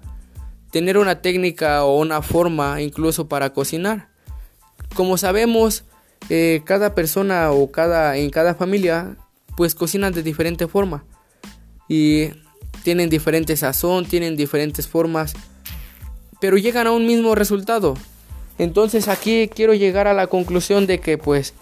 [0.72, 4.10] tener una técnica o una forma incluso para cocinar.
[4.96, 5.84] Como sabemos,
[6.30, 9.18] eh, cada persona o cada, en cada familia
[9.56, 11.06] pues cocinan de diferente forma
[11.88, 12.30] y
[12.84, 15.34] tienen diferente sazón, tienen diferentes formas,
[16.40, 17.96] pero llegan a un mismo resultado.
[18.58, 21.54] Entonces aquí quiero llegar a la conclusión de que pues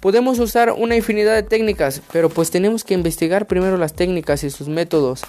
[0.00, 4.50] podemos usar una infinidad de técnicas, pero pues tenemos que investigar primero las técnicas y
[4.50, 5.22] sus métodos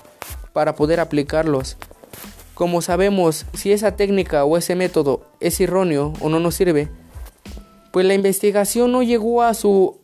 [0.54, 1.78] para poder aplicarlos.
[2.54, 6.90] Como sabemos, si esa técnica o ese método es erróneo o no nos sirve,
[7.92, 10.00] pues la investigación no llegó a su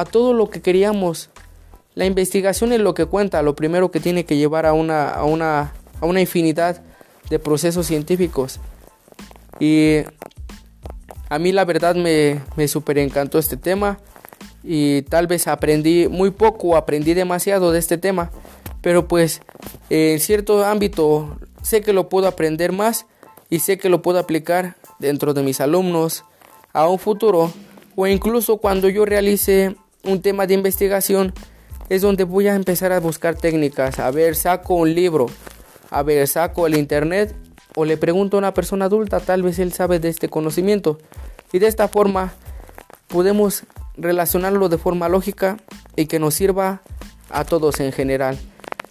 [0.00, 1.30] a todo lo que queríamos.
[1.94, 5.24] La investigación es lo que cuenta, lo primero que tiene que llevar a una, a
[5.24, 6.80] una, a una infinidad
[7.28, 8.60] de procesos científicos.
[9.58, 9.98] Y
[11.28, 13.98] a mí la verdad me, me super encantó este tema
[14.62, 18.30] y tal vez aprendí muy poco, aprendí demasiado de este tema,
[18.80, 19.42] pero pues
[19.90, 23.06] en cierto ámbito sé que lo puedo aprender más
[23.50, 26.24] y sé que lo puedo aplicar dentro de mis alumnos
[26.72, 27.52] a un futuro
[27.96, 31.32] o incluso cuando yo realice un tema de investigación,
[31.88, 33.98] es donde voy a empezar a buscar técnicas.
[33.98, 35.26] A ver, saco un libro,
[35.90, 37.34] a ver, saco el internet
[37.74, 40.98] o le pregunto a una persona adulta, tal vez él sabe de este conocimiento.
[41.52, 42.32] Y de esta forma
[43.06, 43.64] podemos
[43.96, 45.56] relacionarlo de forma lógica
[45.96, 46.82] y que nos sirva
[47.30, 48.38] a todos en general,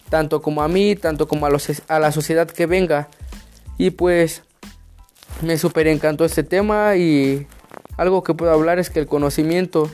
[0.10, 3.10] tanto como a mí, tanto como a, los, a la sociedad que venga.
[3.78, 4.44] Y pues
[5.42, 7.46] me super encantó este tema y
[7.96, 9.90] algo que puedo hablar es que el conocimiento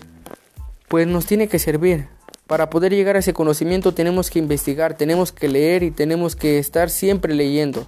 [0.94, 2.08] pues nos tiene que servir.
[2.46, 6.60] Para poder llegar a ese conocimiento tenemos que investigar, tenemos que leer y tenemos que
[6.60, 7.88] estar siempre leyendo.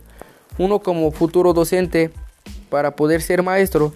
[0.57, 2.09] Uno como futuro docente
[2.71, 3.93] para poder ser maestro,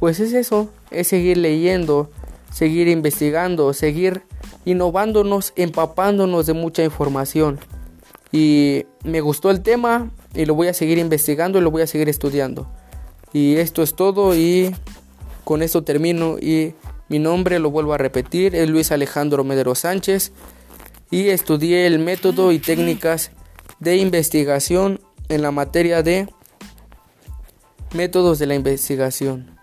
[0.00, 2.10] pues es eso, es seguir leyendo,
[2.52, 4.22] seguir investigando, seguir
[4.64, 7.60] innovándonos, empapándonos de mucha información.
[8.32, 11.86] Y me gustó el tema y lo voy a seguir investigando y lo voy a
[11.86, 12.66] seguir estudiando.
[13.32, 14.74] Y esto es todo y
[15.44, 16.74] con esto termino y
[17.10, 20.30] mi nombre lo vuelvo a repetir, es Luis Alejandro Medero Sánchez
[21.10, 23.32] y estudié el método y técnicas
[23.80, 26.28] de investigación en la materia de
[27.94, 29.58] métodos de la investigación.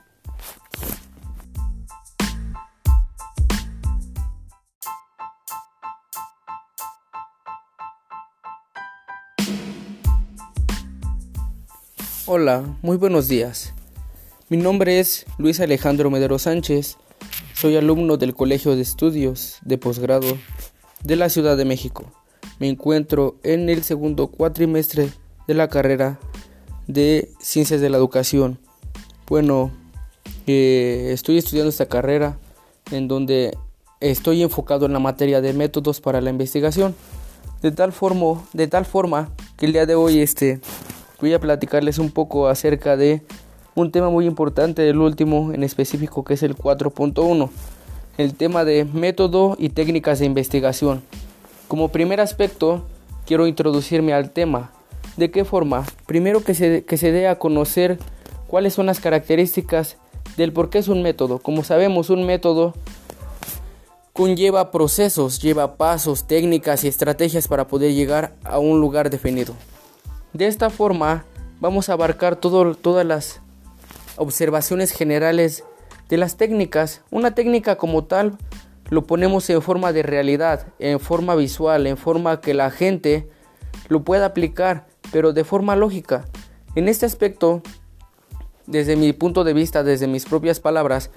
[12.25, 13.73] Hola, muy buenos días.
[14.49, 16.97] Mi nombre es Luis Alejandro Medero Sánchez.
[17.59, 20.27] Soy alumno del Colegio de Estudios de Posgrado
[21.03, 22.03] de la Ciudad de México.
[22.59, 25.09] Me encuentro en el segundo cuatrimestre
[25.47, 26.19] de la carrera
[26.85, 28.59] de Ciencias de la Educación.
[29.25, 29.71] Bueno,
[30.45, 32.37] eh, estoy estudiando esta carrera
[32.91, 33.57] en donde
[34.01, 36.93] estoy enfocado en la materia de métodos para la investigación.
[37.63, 40.59] De tal, forma, de tal forma que el día de hoy este,
[41.19, 43.23] voy a platicarles un poco acerca de
[43.77, 47.49] un tema muy importante del último en específico que es el 4.1,
[48.17, 51.03] el tema de método y técnicas de investigación.
[51.67, 52.81] Como primer aspecto,
[53.27, 54.71] quiero introducirme al tema.
[55.15, 55.85] ¿De qué forma?
[56.07, 57.99] Primero que se, que se dé a conocer
[58.47, 59.97] cuáles son las características
[60.37, 61.37] del por qué es un método.
[61.37, 62.73] Como sabemos, un método
[64.11, 69.53] conlleva procesos, lleva pasos, técnicas y estrategias para poder llegar a un lugar definido.
[70.33, 71.25] De esta forma
[71.59, 73.41] vamos a abarcar todas las
[74.17, 75.63] observaciones generales
[76.09, 77.01] de las técnicas.
[77.11, 78.37] Una técnica como tal
[78.89, 83.29] lo ponemos en forma de realidad, en forma visual, en forma que la gente
[83.89, 86.25] lo pueda aplicar, pero de forma lógica.
[86.75, 87.61] En este aspecto,
[88.65, 91.11] desde mi punto de vista, desde mis propias palabras,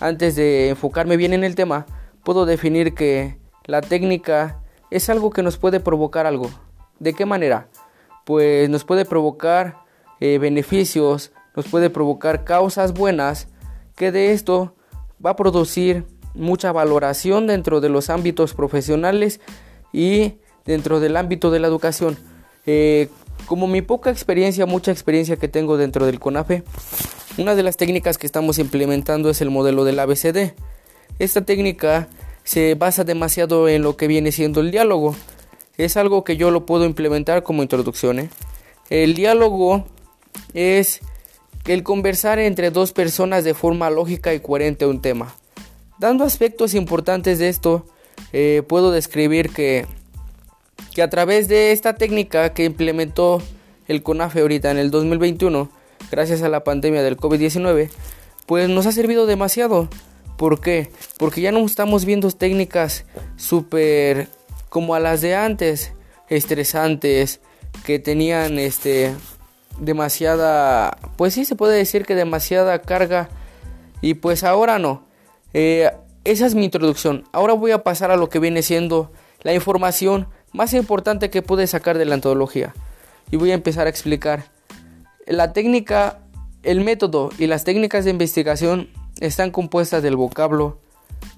[0.00, 1.86] antes de enfocarme bien en el tema,
[2.24, 4.60] puedo definir que la técnica
[4.90, 6.50] es algo que nos puede provocar algo.
[6.98, 7.68] ¿De qué manera?
[8.24, 9.78] pues nos puede provocar
[10.20, 13.48] eh, beneficios, nos puede provocar causas buenas,
[13.96, 14.74] que de esto
[15.24, 19.40] va a producir mucha valoración dentro de los ámbitos profesionales
[19.92, 20.34] y
[20.64, 22.16] dentro del ámbito de la educación.
[22.64, 23.08] Eh,
[23.46, 26.62] como mi poca experiencia, mucha experiencia que tengo dentro del CONAFE,
[27.38, 30.54] una de las técnicas que estamos implementando es el modelo del ABCD.
[31.18, 32.08] Esta técnica
[32.44, 35.14] se basa demasiado en lo que viene siendo el diálogo
[35.78, 38.18] es algo que yo lo puedo implementar como introducción.
[38.18, 38.30] ¿eh?
[38.90, 39.86] El diálogo
[40.54, 41.00] es
[41.66, 45.34] el conversar entre dos personas de forma lógica y coherente un tema.
[45.98, 47.86] Dando aspectos importantes de esto,
[48.32, 49.86] eh, puedo describir que,
[50.94, 53.40] que a través de esta técnica que implementó
[53.86, 55.70] el CONAFE ahorita en el 2021,
[56.10, 57.90] gracias a la pandemia del COVID-19,
[58.46, 59.88] pues nos ha servido demasiado.
[60.36, 60.90] ¿Por qué?
[61.18, 63.04] Porque ya no estamos viendo técnicas
[63.36, 64.28] súper
[64.68, 65.92] como a las de antes,
[66.28, 67.40] estresantes,
[67.84, 69.14] que tenían este
[69.78, 73.28] demasiada, pues sí se puede decir que demasiada carga
[74.00, 75.04] y pues ahora no.
[75.54, 75.90] Eh,
[76.24, 77.24] esa es mi introducción.
[77.32, 79.10] Ahora voy a pasar a lo que viene siendo
[79.42, 82.74] la información más importante que pude sacar de la antología
[83.30, 84.44] y voy a empezar a explicar.
[85.26, 86.20] La técnica,
[86.62, 90.78] el método y las técnicas de investigación están compuestas del vocablo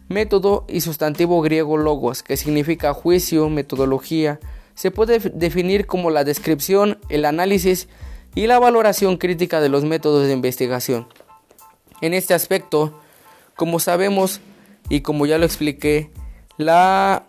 [0.09, 4.39] Método y sustantivo griego logos, que significa juicio, metodología,
[4.75, 7.89] se puede definir como la descripción, el análisis
[8.35, 11.07] y la valoración crítica de los métodos de investigación.
[12.01, 13.01] En este aspecto,
[13.57, 14.41] como sabemos
[14.89, 16.11] y como ya lo expliqué,
[16.57, 17.27] la,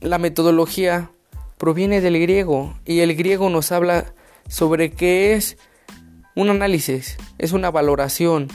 [0.00, 1.10] la metodología
[1.58, 4.14] proviene del griego y el griego nos habla
[4.48, 5.58] sobre qué es
[6.34, 8.48] un análisis, es una valoración.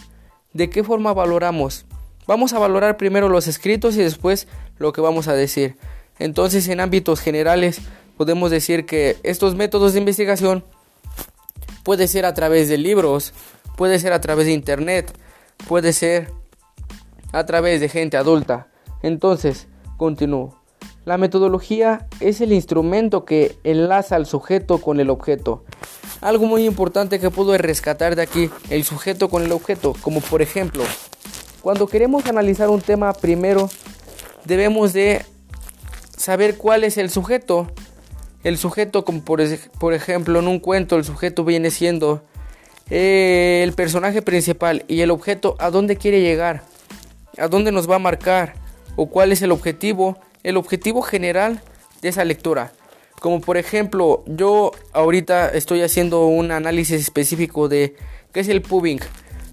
[0.54, 1.86] ¿De qué forma valoramos?
[2.28, 5.78] Vamos a valorar primero los escritos y después lo que vamos a decir.
[6.18, 7.82] Entonces, en ámbitos generales,
[8.18, 10.64] podemos decir que estos métodos de investigación
[11.86, 13.34] puede ser a través de libros,
[13.78, 15.18] puede ser a través de internet,
[15.70, 16.34] puede ser
[17.32, 18.68] a través de gente adulta.
[19.02, 20.60] Entonces, continúo.
[21.06, 25.64] La metodología es el instrumento que enlaza al sujeto con el objeto.
[26.20, 30.42] Algo muy importante que puedo rescatar de aquí, el sujeto con el objeto, como por
[30.42, 30.84] ejemplo,
[31.62, 33.70] cuando queremos analizar un tema primero
[34.46, 35.24] debemos de
[36.18, 37.68] saber cuál es el sujeto.
[38.46, 42.24] El sujeto, como por, ejemplo en un cuento, el sujeto viene siendo
[42.92, 46.62] eh, el personaje principal y el objeto a dónde quiere llegar,
[47.40, 48.54] a dónde nos va a marcar
[48.98, 51.60] o cuál es el objetivo, el objetivo general
[52.04, 52.72] de esa lectura.
[53.20, 57.96] Como por ejemplo, yo ahorita estoy haciendo un análisis específico de
[58.32, 59.00] qué es el pubbing.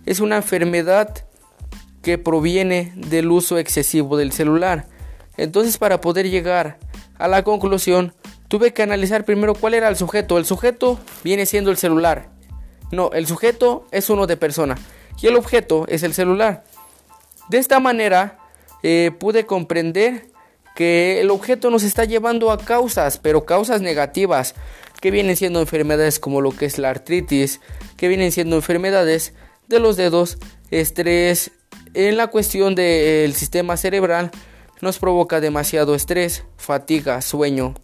[0.05, 1.25] Es una enfermedad
[2.03, 4.87] que proviene del uso excesivo del celular.
[5.39, 6.77] Entonces, para poder llegar
[7.17, 8.13] a la conclusión,
[8.53, 10.37] tuve que analizar primero cuál era el sujeto.
[10.37, 12.29] El sujeto viene siendo el celular.
[12.91, 14.77] No, el sujeto es uno de persona
[15.23, 16.63] y el objeto es el celular.
[17.49, 18.39] De esta manera
[18.83, 20.27] eh, pude comprender
[20.77, 24.55] que el objeto nos está llevando a causas, pero causas negativas,
[25.01, 27.59] que vienen siendo enfermedades como lo que es la artritis,
[27.97, 29.33] que vienen siendo enfermedades
[29.67, 30.37] de los dedos,
[30.71, 31.53] estrés,
[31.95, 34.31] en la cuestión del sistema cerebral,
[34.83, 37.77] nos provoca demasiado estrés, fatiga, sueño,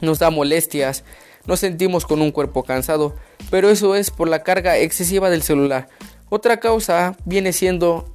[0.00, 1.04] nos da molestias,
[1.46, 3.14] nos sentimos con un cuerpo cansado,
[3.50, 5.88] pero eso es por la carga excesiva del celular.
[6.28, 8.12] Otra causa viene siendo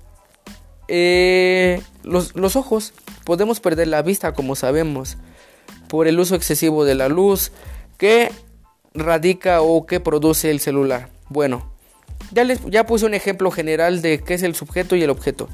[0.88, 2.94] eh, los, los ojos.
[3.24, 5.18] Podemos perder la vista, como sabemos,
[5.88, 7.52] por el uso excesivo de la luz
[7.98, 8.32] que
[8.94, 11.10] radica o que produce el celular.
[11.30, 11.72] Bueno,
[12.32, 15.48] ya, les, ya puse un ejemplo general de qué es el sujeto y el objeto,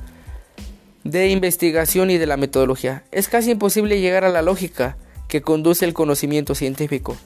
[1.04, 3.04] de investigación y de la metodología.
[3.12, 4.98] Es casi imposible llegar a la lógica
[5.28, 7.18] que conduce el conocimiento científico.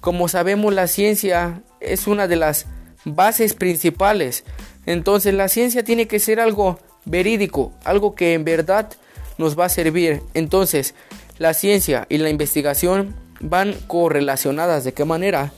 [0.00, 2.66] Como sabemos, la ciencia es una de las
[3.04, 4.44] bases principales.
[4.86, 8.90] Entonces la ciencia tiene que ser algo verídico, algo que en verdad
[9.38, 10.22] nos va a servir.
[10.34, 10.94] Entonces,
[11.38, 14.84] la ciencia y la investigación van correlacionadas.
[14.84, 15.52] ¿De qué manera?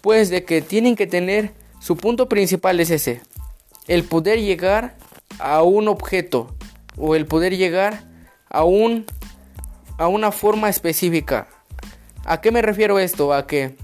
[0.00, 3.20] Pues de que tienen que tener, su punto principal es ese,
[3.88, 4.96] el poder llegar
[5.38, 6.54] a un objeto
[6.96, 8.04] o el poder llegar
[8.48, 9.06] a un
[10.00, 11.46] a una forma específica.
[12.24, 13.34] ¿A qué me refiero esto?
[13.34, 13.76] A que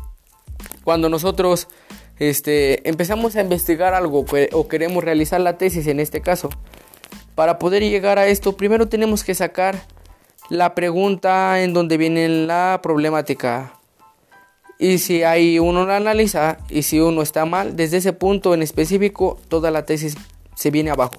[0.83, 1.69] cuando nosotros
[2.19, 6.49] este, empezamos a investigar algo o queremos realizar la tesis en este caso,
[7.35, 9.77] para poder llegar a esto, primero tenemos que sacar
[10.49, 13.75] la pregunta en donde viene la problemática.
[14.79, 18.63] Y si hay uno la analiza y si uno está mal, desde ese punto en
[18.63, 20.17] específico, toda la tesis
[20.55, 21.17] se viene abajo.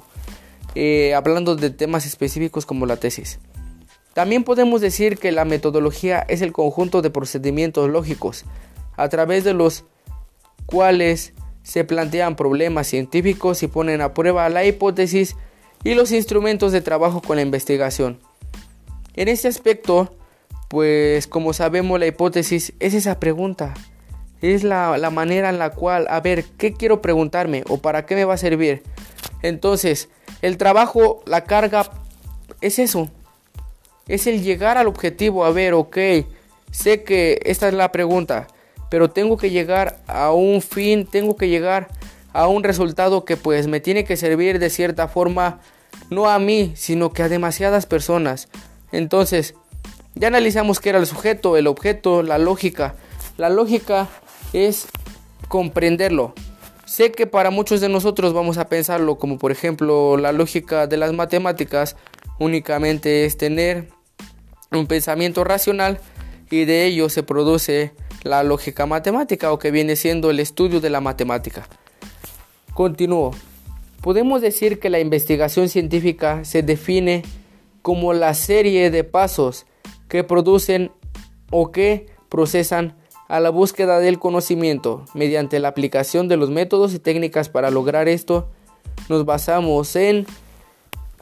[0.73, 3.39] Eh, hablando de temas específicos como la tesis.
[4.18, 8.45] También podemos decir que la metodología es el conjunto de procedimientos lógicos
[8.95, 9.84] a través de los
[10.65, 15.36] cuales se plantean problemas científicos y ponen a prueba la hipótesis
[15.84, 18.18] y los instrumentos de trabajo con la investigación.
[19.13, 20.11] En este aspecto,
[20.68, 23.76] pues como sabemos la hipótesis es esa pregunta,
[24.41, 28.15] es la, la, manera en la cual, a ver, ¿qué quiero preguntarme o para qué
[28.15, 28.82] me va a servir?
[29.43, 30.09] Entonces,
[30.41, 31.91] el trabajo, la carga,
[32.61, 33.11] es eso,
[34.08, 35.97] es el llegar al objetivo, a ver, ok,
[36.72, 38.47] sé que esta es la pregunta,
[38.89, 41.89] pero tengo que llegar a un fin, tengo que llegar
[42.34, 45.60] a un resultado que pues me tiene que servir de cierta forma,
[46.10, 48.47] no a mí, sino que a demasiadas personas.
[48.91, 49.55] Entonces,
[50.16, 52.95] ya analizamos qué era el sujeto, el objeto, la lógica.
[53.38, 54.08] La lógica
[54.53, 54.88] es
[55.47, 56.34] comprenderlo.
[56.86, 60.97] Sé que para muchos de nosotros vamos a pensarlo como por ejemplo la lógica de
[60.97, 61.97] las matemáticas
[62.39, 63.89] únicamente es tener
[64.72, 65.99] un pensamiento racional
[66.49, 67.93] y de ello se produce
[68.24, 71.68] la lógica matemática o que viene siendo el estudio de la matemática.
[72.74, 73.32] Continúo.
[74.01, 77.24] Podemos decir que la investigación científica se define
[77.82, 79.65] como la serie de pasos
[80.07, 80.91] que producen
[81.51, 82.95] o que procesan
[83.28, 88.07] a la búsqueda del conocimiento mediante la aplicación de los métodos y técnicas para lograr
[88.07, 88.49] esto.
[89.09, 90.26] Nos basamos en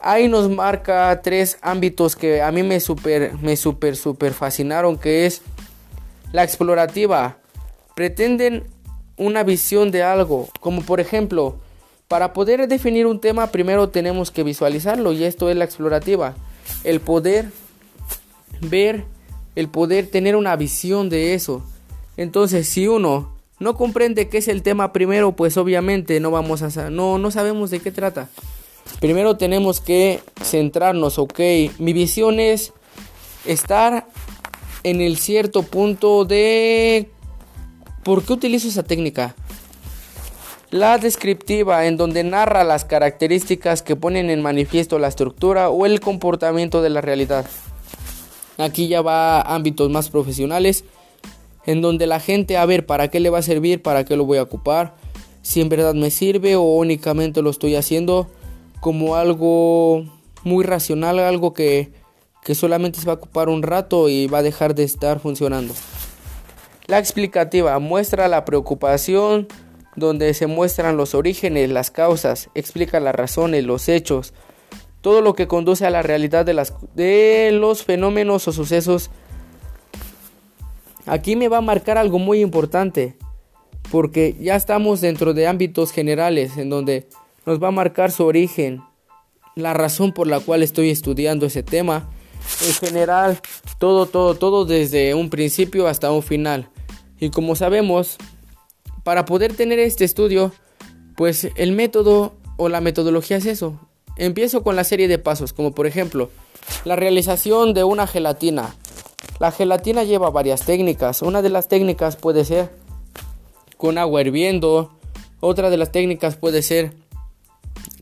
[0.05, 5.25] ahí nos marca tres ámbitos que a mí me super me super super fascinaron que
[5.25, 5.41] es
[6.31, 7.37] la explorativa
[7.95, 8.65] pretenden
[9.17, 11.55] una visión de algo, como por ejemplo,
[12.07, 16.35] para poder definir un tema primero tenemos que visualizarlo y esto es la explorativa,
[16.83, 17.49] el poder
[18.61, 19.05] ver,
[19.55, 21.63] el poder tener una visión de eso.
[22.17, 26.89] Entonces, si uno no comprende qué es el tema primero, pues obviamente no vamos a
[26.89, 28.29] no no sabemos de qué trata.
[28.99, 31.39] Primero tenemos que centrarnos, ok,
[31.79, 32.73] mi visión es
[33.45, 34.07] estar
[34.83, 37.09] en el cierto punto de
[38.05, 39.35] ¿Por qué utilizo esa técnica?
[40.69, 45.99] La descriptiva, en donde narra las características que ponen en manifiesto la estructura o el
[46.01, 47.47] comportamiento de la realidad.
[48.59, 50.85] Aquí ya va a ámbitos más profesionales,
[51.65, 54.25] en donde la gente a ver para qué le va a servir, para qué lo
[54.25, 54.93] voy a ocupar,
[55.41, 58.29] si en verdad me sirve o únicamente lo estoy haciendo
[58.85, 60.05] como algo
[60.43, 61.91] muy racional, algo que,
[62.43, 65.73] que solamente se va a ocupar un rato y va a dejar de estar funcionando.
[66.85, 69.47] La explicativa muestra la preocupación
[69.95, 74.35] donde se muestran los orígenes, las causas, explica las razones, los hechos,
[75.01, 79.09] todo lo que conduce a la realidad de, las, de los fenómenos o sucesos.
[81.07, 83.17] Aquí me va a marcar algo muy importante,
[83.91, 87.07] porque ya estamos dentro de ámbitos generales en donde
[87.45, 88.81] nos va a marcar su origen,
[89.55, 92.09] la razón por la cual estoy estudiando ese tema,
[92.65, 93.39] en general,
[93.79, 96.69] todo, todo, todo desde un principio hasta un final.
[97.19, 98.17] Y como sabemos,
[99.03, 100.51] para poder tener este estudio,
[101.15, 103.79] pues el método o la metodología es eso.
[104.17, 106.29] Empiezo con la serie de pasos, como por ejemplo,
[106.83, 108.75] la realización de una gelatina.
[109.39, 111.21] La gelatina lleva varias técnicas.
[111.21, 112.69] Una de las técnicas puede ser
[113.77, 114.91] con agua hirviendo.
[115.39, 116.93] Otra de las técnicas puede ser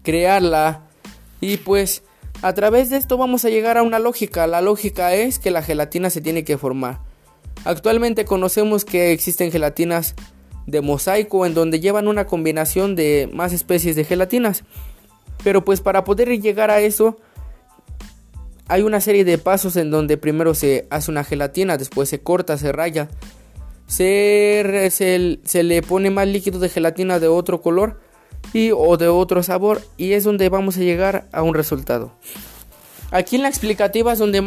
[0.04, 0.84] crearla.
[1.42, 2.04] Y pues
[2.42, 4.46] a través de esto vamos a llegar a una lógica.
[4.48, 7.00] La lógica es que la gelatina se tiene que formar.
[7.66, 10.16] Actualmente conocemos que existen gelatinas
[10.68, 14.64] de mosaico en donde llevan una combinación de más especies de gelatinas.
[15.44, 17.18] Pero pues para poder llegar a eso
[18.68, 22.58] hay una serie de pasos en donde primero se hace una gelatina, después se corta,
[22.58, 23.10] se raya,
[23.88, 24.90] se,
[25.44, 28.00] se, le pone más líquido de gelatina de otro color
[28.52, 32.12] y o de otro sabor y es donde vamos a llegar a un resultado.
[33.12, 34.42] Aquí en la explicativa es donde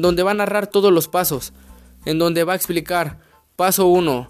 [0.00, 1.52] donde va a narrar todos los pasos
[2.04, 3.18] en donde va a explicar
[3.56, 4.28] paso 1,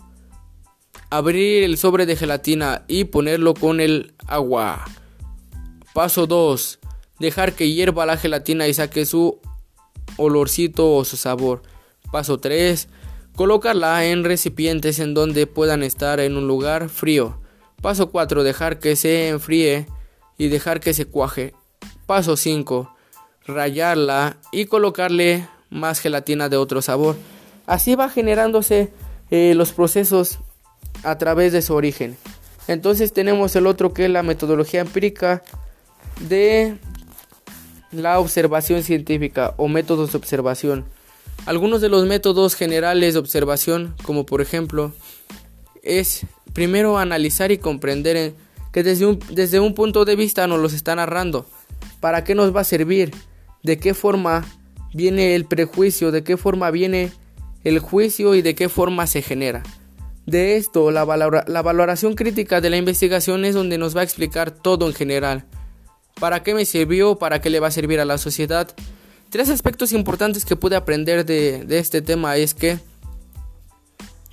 [1.10, 4.84] abrir el sobre de gelatina y ponerlo con el agua.
[5.94, 6.78] Paso 2,
[7.18, 9.40] dejar que hierva la gelatina y saque su
[10.16, 11.62] olorcito o su sabor.
[12.12, 12.88] Paso 3,
[13.36, 17.39] colocarla en recipientes en donde puedan estar en un lugar frío.
[17.80, 19.86] Paso 4, dejar que se enfríe
[20.36, 21.54] y dejar que se cuaje.
[22.06, 22.94] Paso 5,
[23.46, 27.16] rayarla y colocarle más gelatina de otro sabor.
[27.66, 28.92] Así va generándose
[29.30, 30.40] eh, los procesos
[31.04, 32.18] a través de su origen.
[32.68, 35.42] Entonces tenemos el otro que es la metodología empírica
[36.20, 36.76] de
[37.92, 40.84] la observación científica o métodos de observación.
[41.46, 44.92] Algunos de los métodos generales de observación, como por ejemplo,
[45.82, 46.22] es
[46.52, 48.34] primero analizar y comprender
[48.72, 51.46] que desde un, desde un punto de vista nos los está narrando.
[52.00, 53.12] ¿Para qué nos va a servir?
[53.62, 54.44] ¿De qué forma
[54.94, 56.10] viene el prejuicio?
[56.12, 57.12] ¿De qué forma viene
[57.64, 59.62] el juicio y de qué forma se genera.
[60.26, 61.04] De esto, la,
[61.46, 65.44] la, valoración crítica de la investigación es donde nos va a explicar todo en general.
[66.18, 67.16] ¿Para qué me sirvió?
[67.16, 68.68] ¿Para qué le va a servir a la sociedad?
[69.30, 72.78] Tres aspectos importantes que pude aprender de, de este tema es que,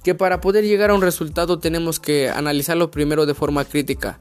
[0.08, 4.18] que para poder llegar a un resultado tenemos que analizarlo primero de forma crítica.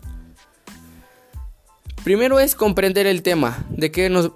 [2.02, 4.32] Primero es comprender el tema, de qué nos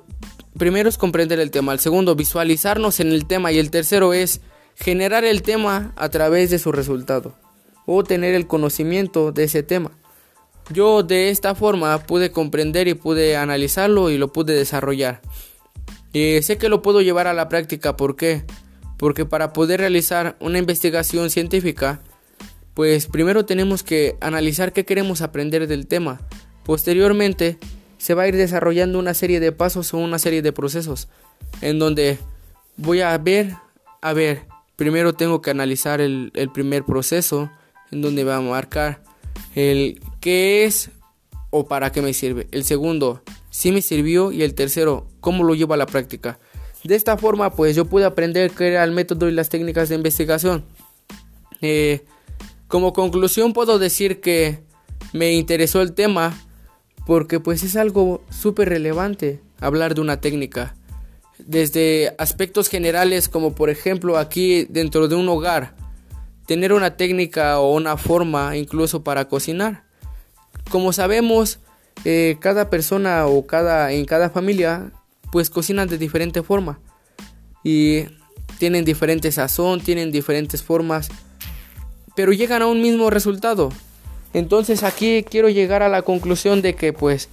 [0.57, 4.43] primero es comprender el tema, el segundo visualizarnos en el tema y el tercero es
[4.77, 7.35] generar el tema a través de su resultado
[7.85, 9.91] o tener el conocimiento de ese tema.
[10.73, 15.21] Yo de esta forma pude comprender y pude analizarlo y lo pude desarrollar.
[16.13, 18.45] Y sé que lo puedo llevar a la práctica, ¿por qué?
[19.01, 22.01] Porque para poder realizar una investigación científica,
[22.75, 26.21] pues primero tenemos que analizar qué queremos aprender del tema.
[26.65, 27.59] Posteriormente,
[27.97, 31.09] se va a ir desarrollando una serie de pasos o una serie de procesos
[31.63, 32.19] en donde
[32.77, 33.55] voy a ver,
[34.03, 34.43] a ver,
[34.77, 37.51] primero tengo que analizar el, primer proceso
[37.91, 39.03] en donde va a marcar
[39.55, 40.91] el qué es
[41.49, 42.49] o para qué me sirve.
[42.53, 46.39] El segundo, si me sirvió y el tercero, cómo lo llevo a la práctica.
[46.85, 49.97] De esta forma, pues yo pude aprender qué era el método y las técnicas de
[49.97, 50.65] investigación.
[51.61, 52.05] Eh,
[52.69, 54.61] como conclusión puedo decir que
[55.13, 56.39] me interesó el tema
[57.07, 60.75] porque pues es algo súper relevante hablar de una técnica
[61.47, 65.75] desde aspectos generales como por ejemplo aquí dentro de un hogar,
[66.47, 69.85] tener una técnica o una forma incluso para cocinar.
[70.71, 71.59] Como sabemos,
[72.05, 74.93] eh, cada persona o cada, en cada familia
[75.33, 76.81] pues cocinan de diferente forma
[77.63, 78.05] y
[78.59, 81.09] tienen diferente sazón, tienen diferentes formas,
[82.15, 83.71] pero llegan a un mismo resultado.
[84.33, 87.29] Entonces aquí quiero llegar a la conclusión de que pues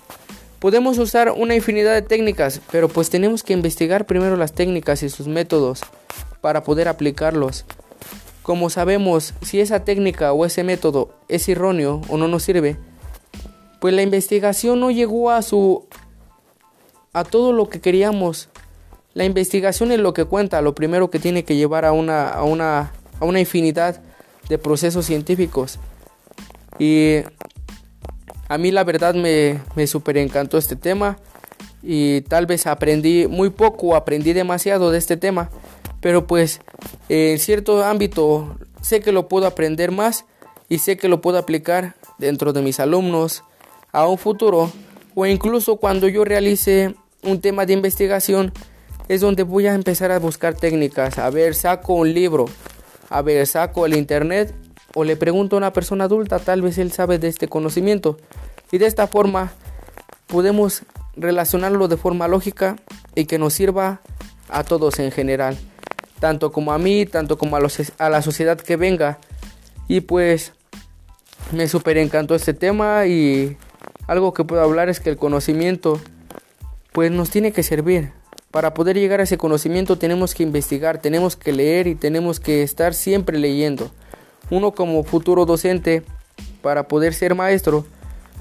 [0.60, 5.10] Podemos usar una infinidad de técnicas, pero pues tenemos que investigar primero las técnicas y
[5.10, 5.82] sus métodos
[6.42, 7.64] para poder aplicarlos.
[8.42, 12.76] Como sabemos, si esa técnica o ese método es erróneo o no nos sirve,
[13.80, 15.86] pues la investigación no llegó a su
[17.20, 18.50] a todo lo que queríamos.
[19.14, 22.44] La investigación es lo que cuenta, lo primero que tiene que llevar a una a
[22.44, 24.02] una a una infinidad
[24.48, 25.80] de procesos científicos.
[26.78, 27.22] Y
[28.48, 31.18] a mí la verdad me, me super encantó este tema
[31.82, 35.50] y tal vez aprendí muy poco, aprendí demasiado de este tema,
[36.02, 36.62] pero pues
[37.10, 40.26] en cierto ámbito sé que lo puedo aprender más
[40.70, 43.44] y sé que lo puedo aplicar dentro de mis alumnos
[43.92, 44.72] a un futuro
[45.16, 46.94] o incluso cuando yo realice
[47.24, 48.54] un tema de investigación
[49.08, 52.46] es donde voy a empezar a buscar técnicas, a ver, saco un libro,
[53.10, 54.54] a ver, saco el internet
[54.96, 58.18] o le pregunto a una persona adulta, tal vez él sabe de este conocimiento
[58.72, 59.52] y de esta forma
[60.28, 60.84] podemos
[61.16, 62.76] relacionarlo de forma lógica
[63.16, 64.02] y que nos sirva
[64.50, 65.58] a todos en general,
[66.20, 69.20] tanto como a mí, tanto como a, los, a la sociedad que venga.
[69.88, 70.54] Y pues
[71.52, 73.58] me super encantó este tema y
[74.06, 76.00] algo que puedo hablar es que el conocimiento
[76.98, 78.12] pues nos tiene que servir.
[78.50, 82.64] Para poder llegar a ese conocimiento tenemos que investigar, tenemos que leer y tenemos que
[82.64, 83.92] estar siempre leyendo.
[84.50, 86.02] Uno como futuro docente,
[86.64, 87.86] para poder ser maestro,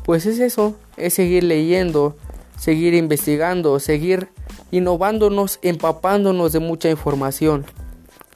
[0.07, 2.17] pues es eso, es seguir leyendo,
[2.59, 4.31] seguir investigando, seguir
[4.71, 7.67] innovándonos, empapándonos de mucha información.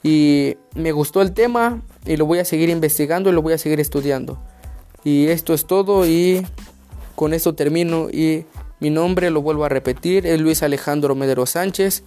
[0.03, 3.57] Y me gustó el tema y lo voy a seguir investigando y lo voy a
[3.57, 4.37] seguir estudiando.
[5.03, 6.45] Y esto es todo y
[7.15, 8.45] con esto termino y
[8.81, 12.03] mi nombre lo vuelvo a repetir, es Luis Alejandro Medero Sánchez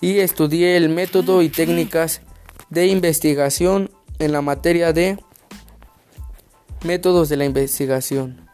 [0.00, 2.22] y estudié el método y técnicas
[2.70, 5.18] de investigación en la materia de
[6.84, 8.49] métodos de la investigación.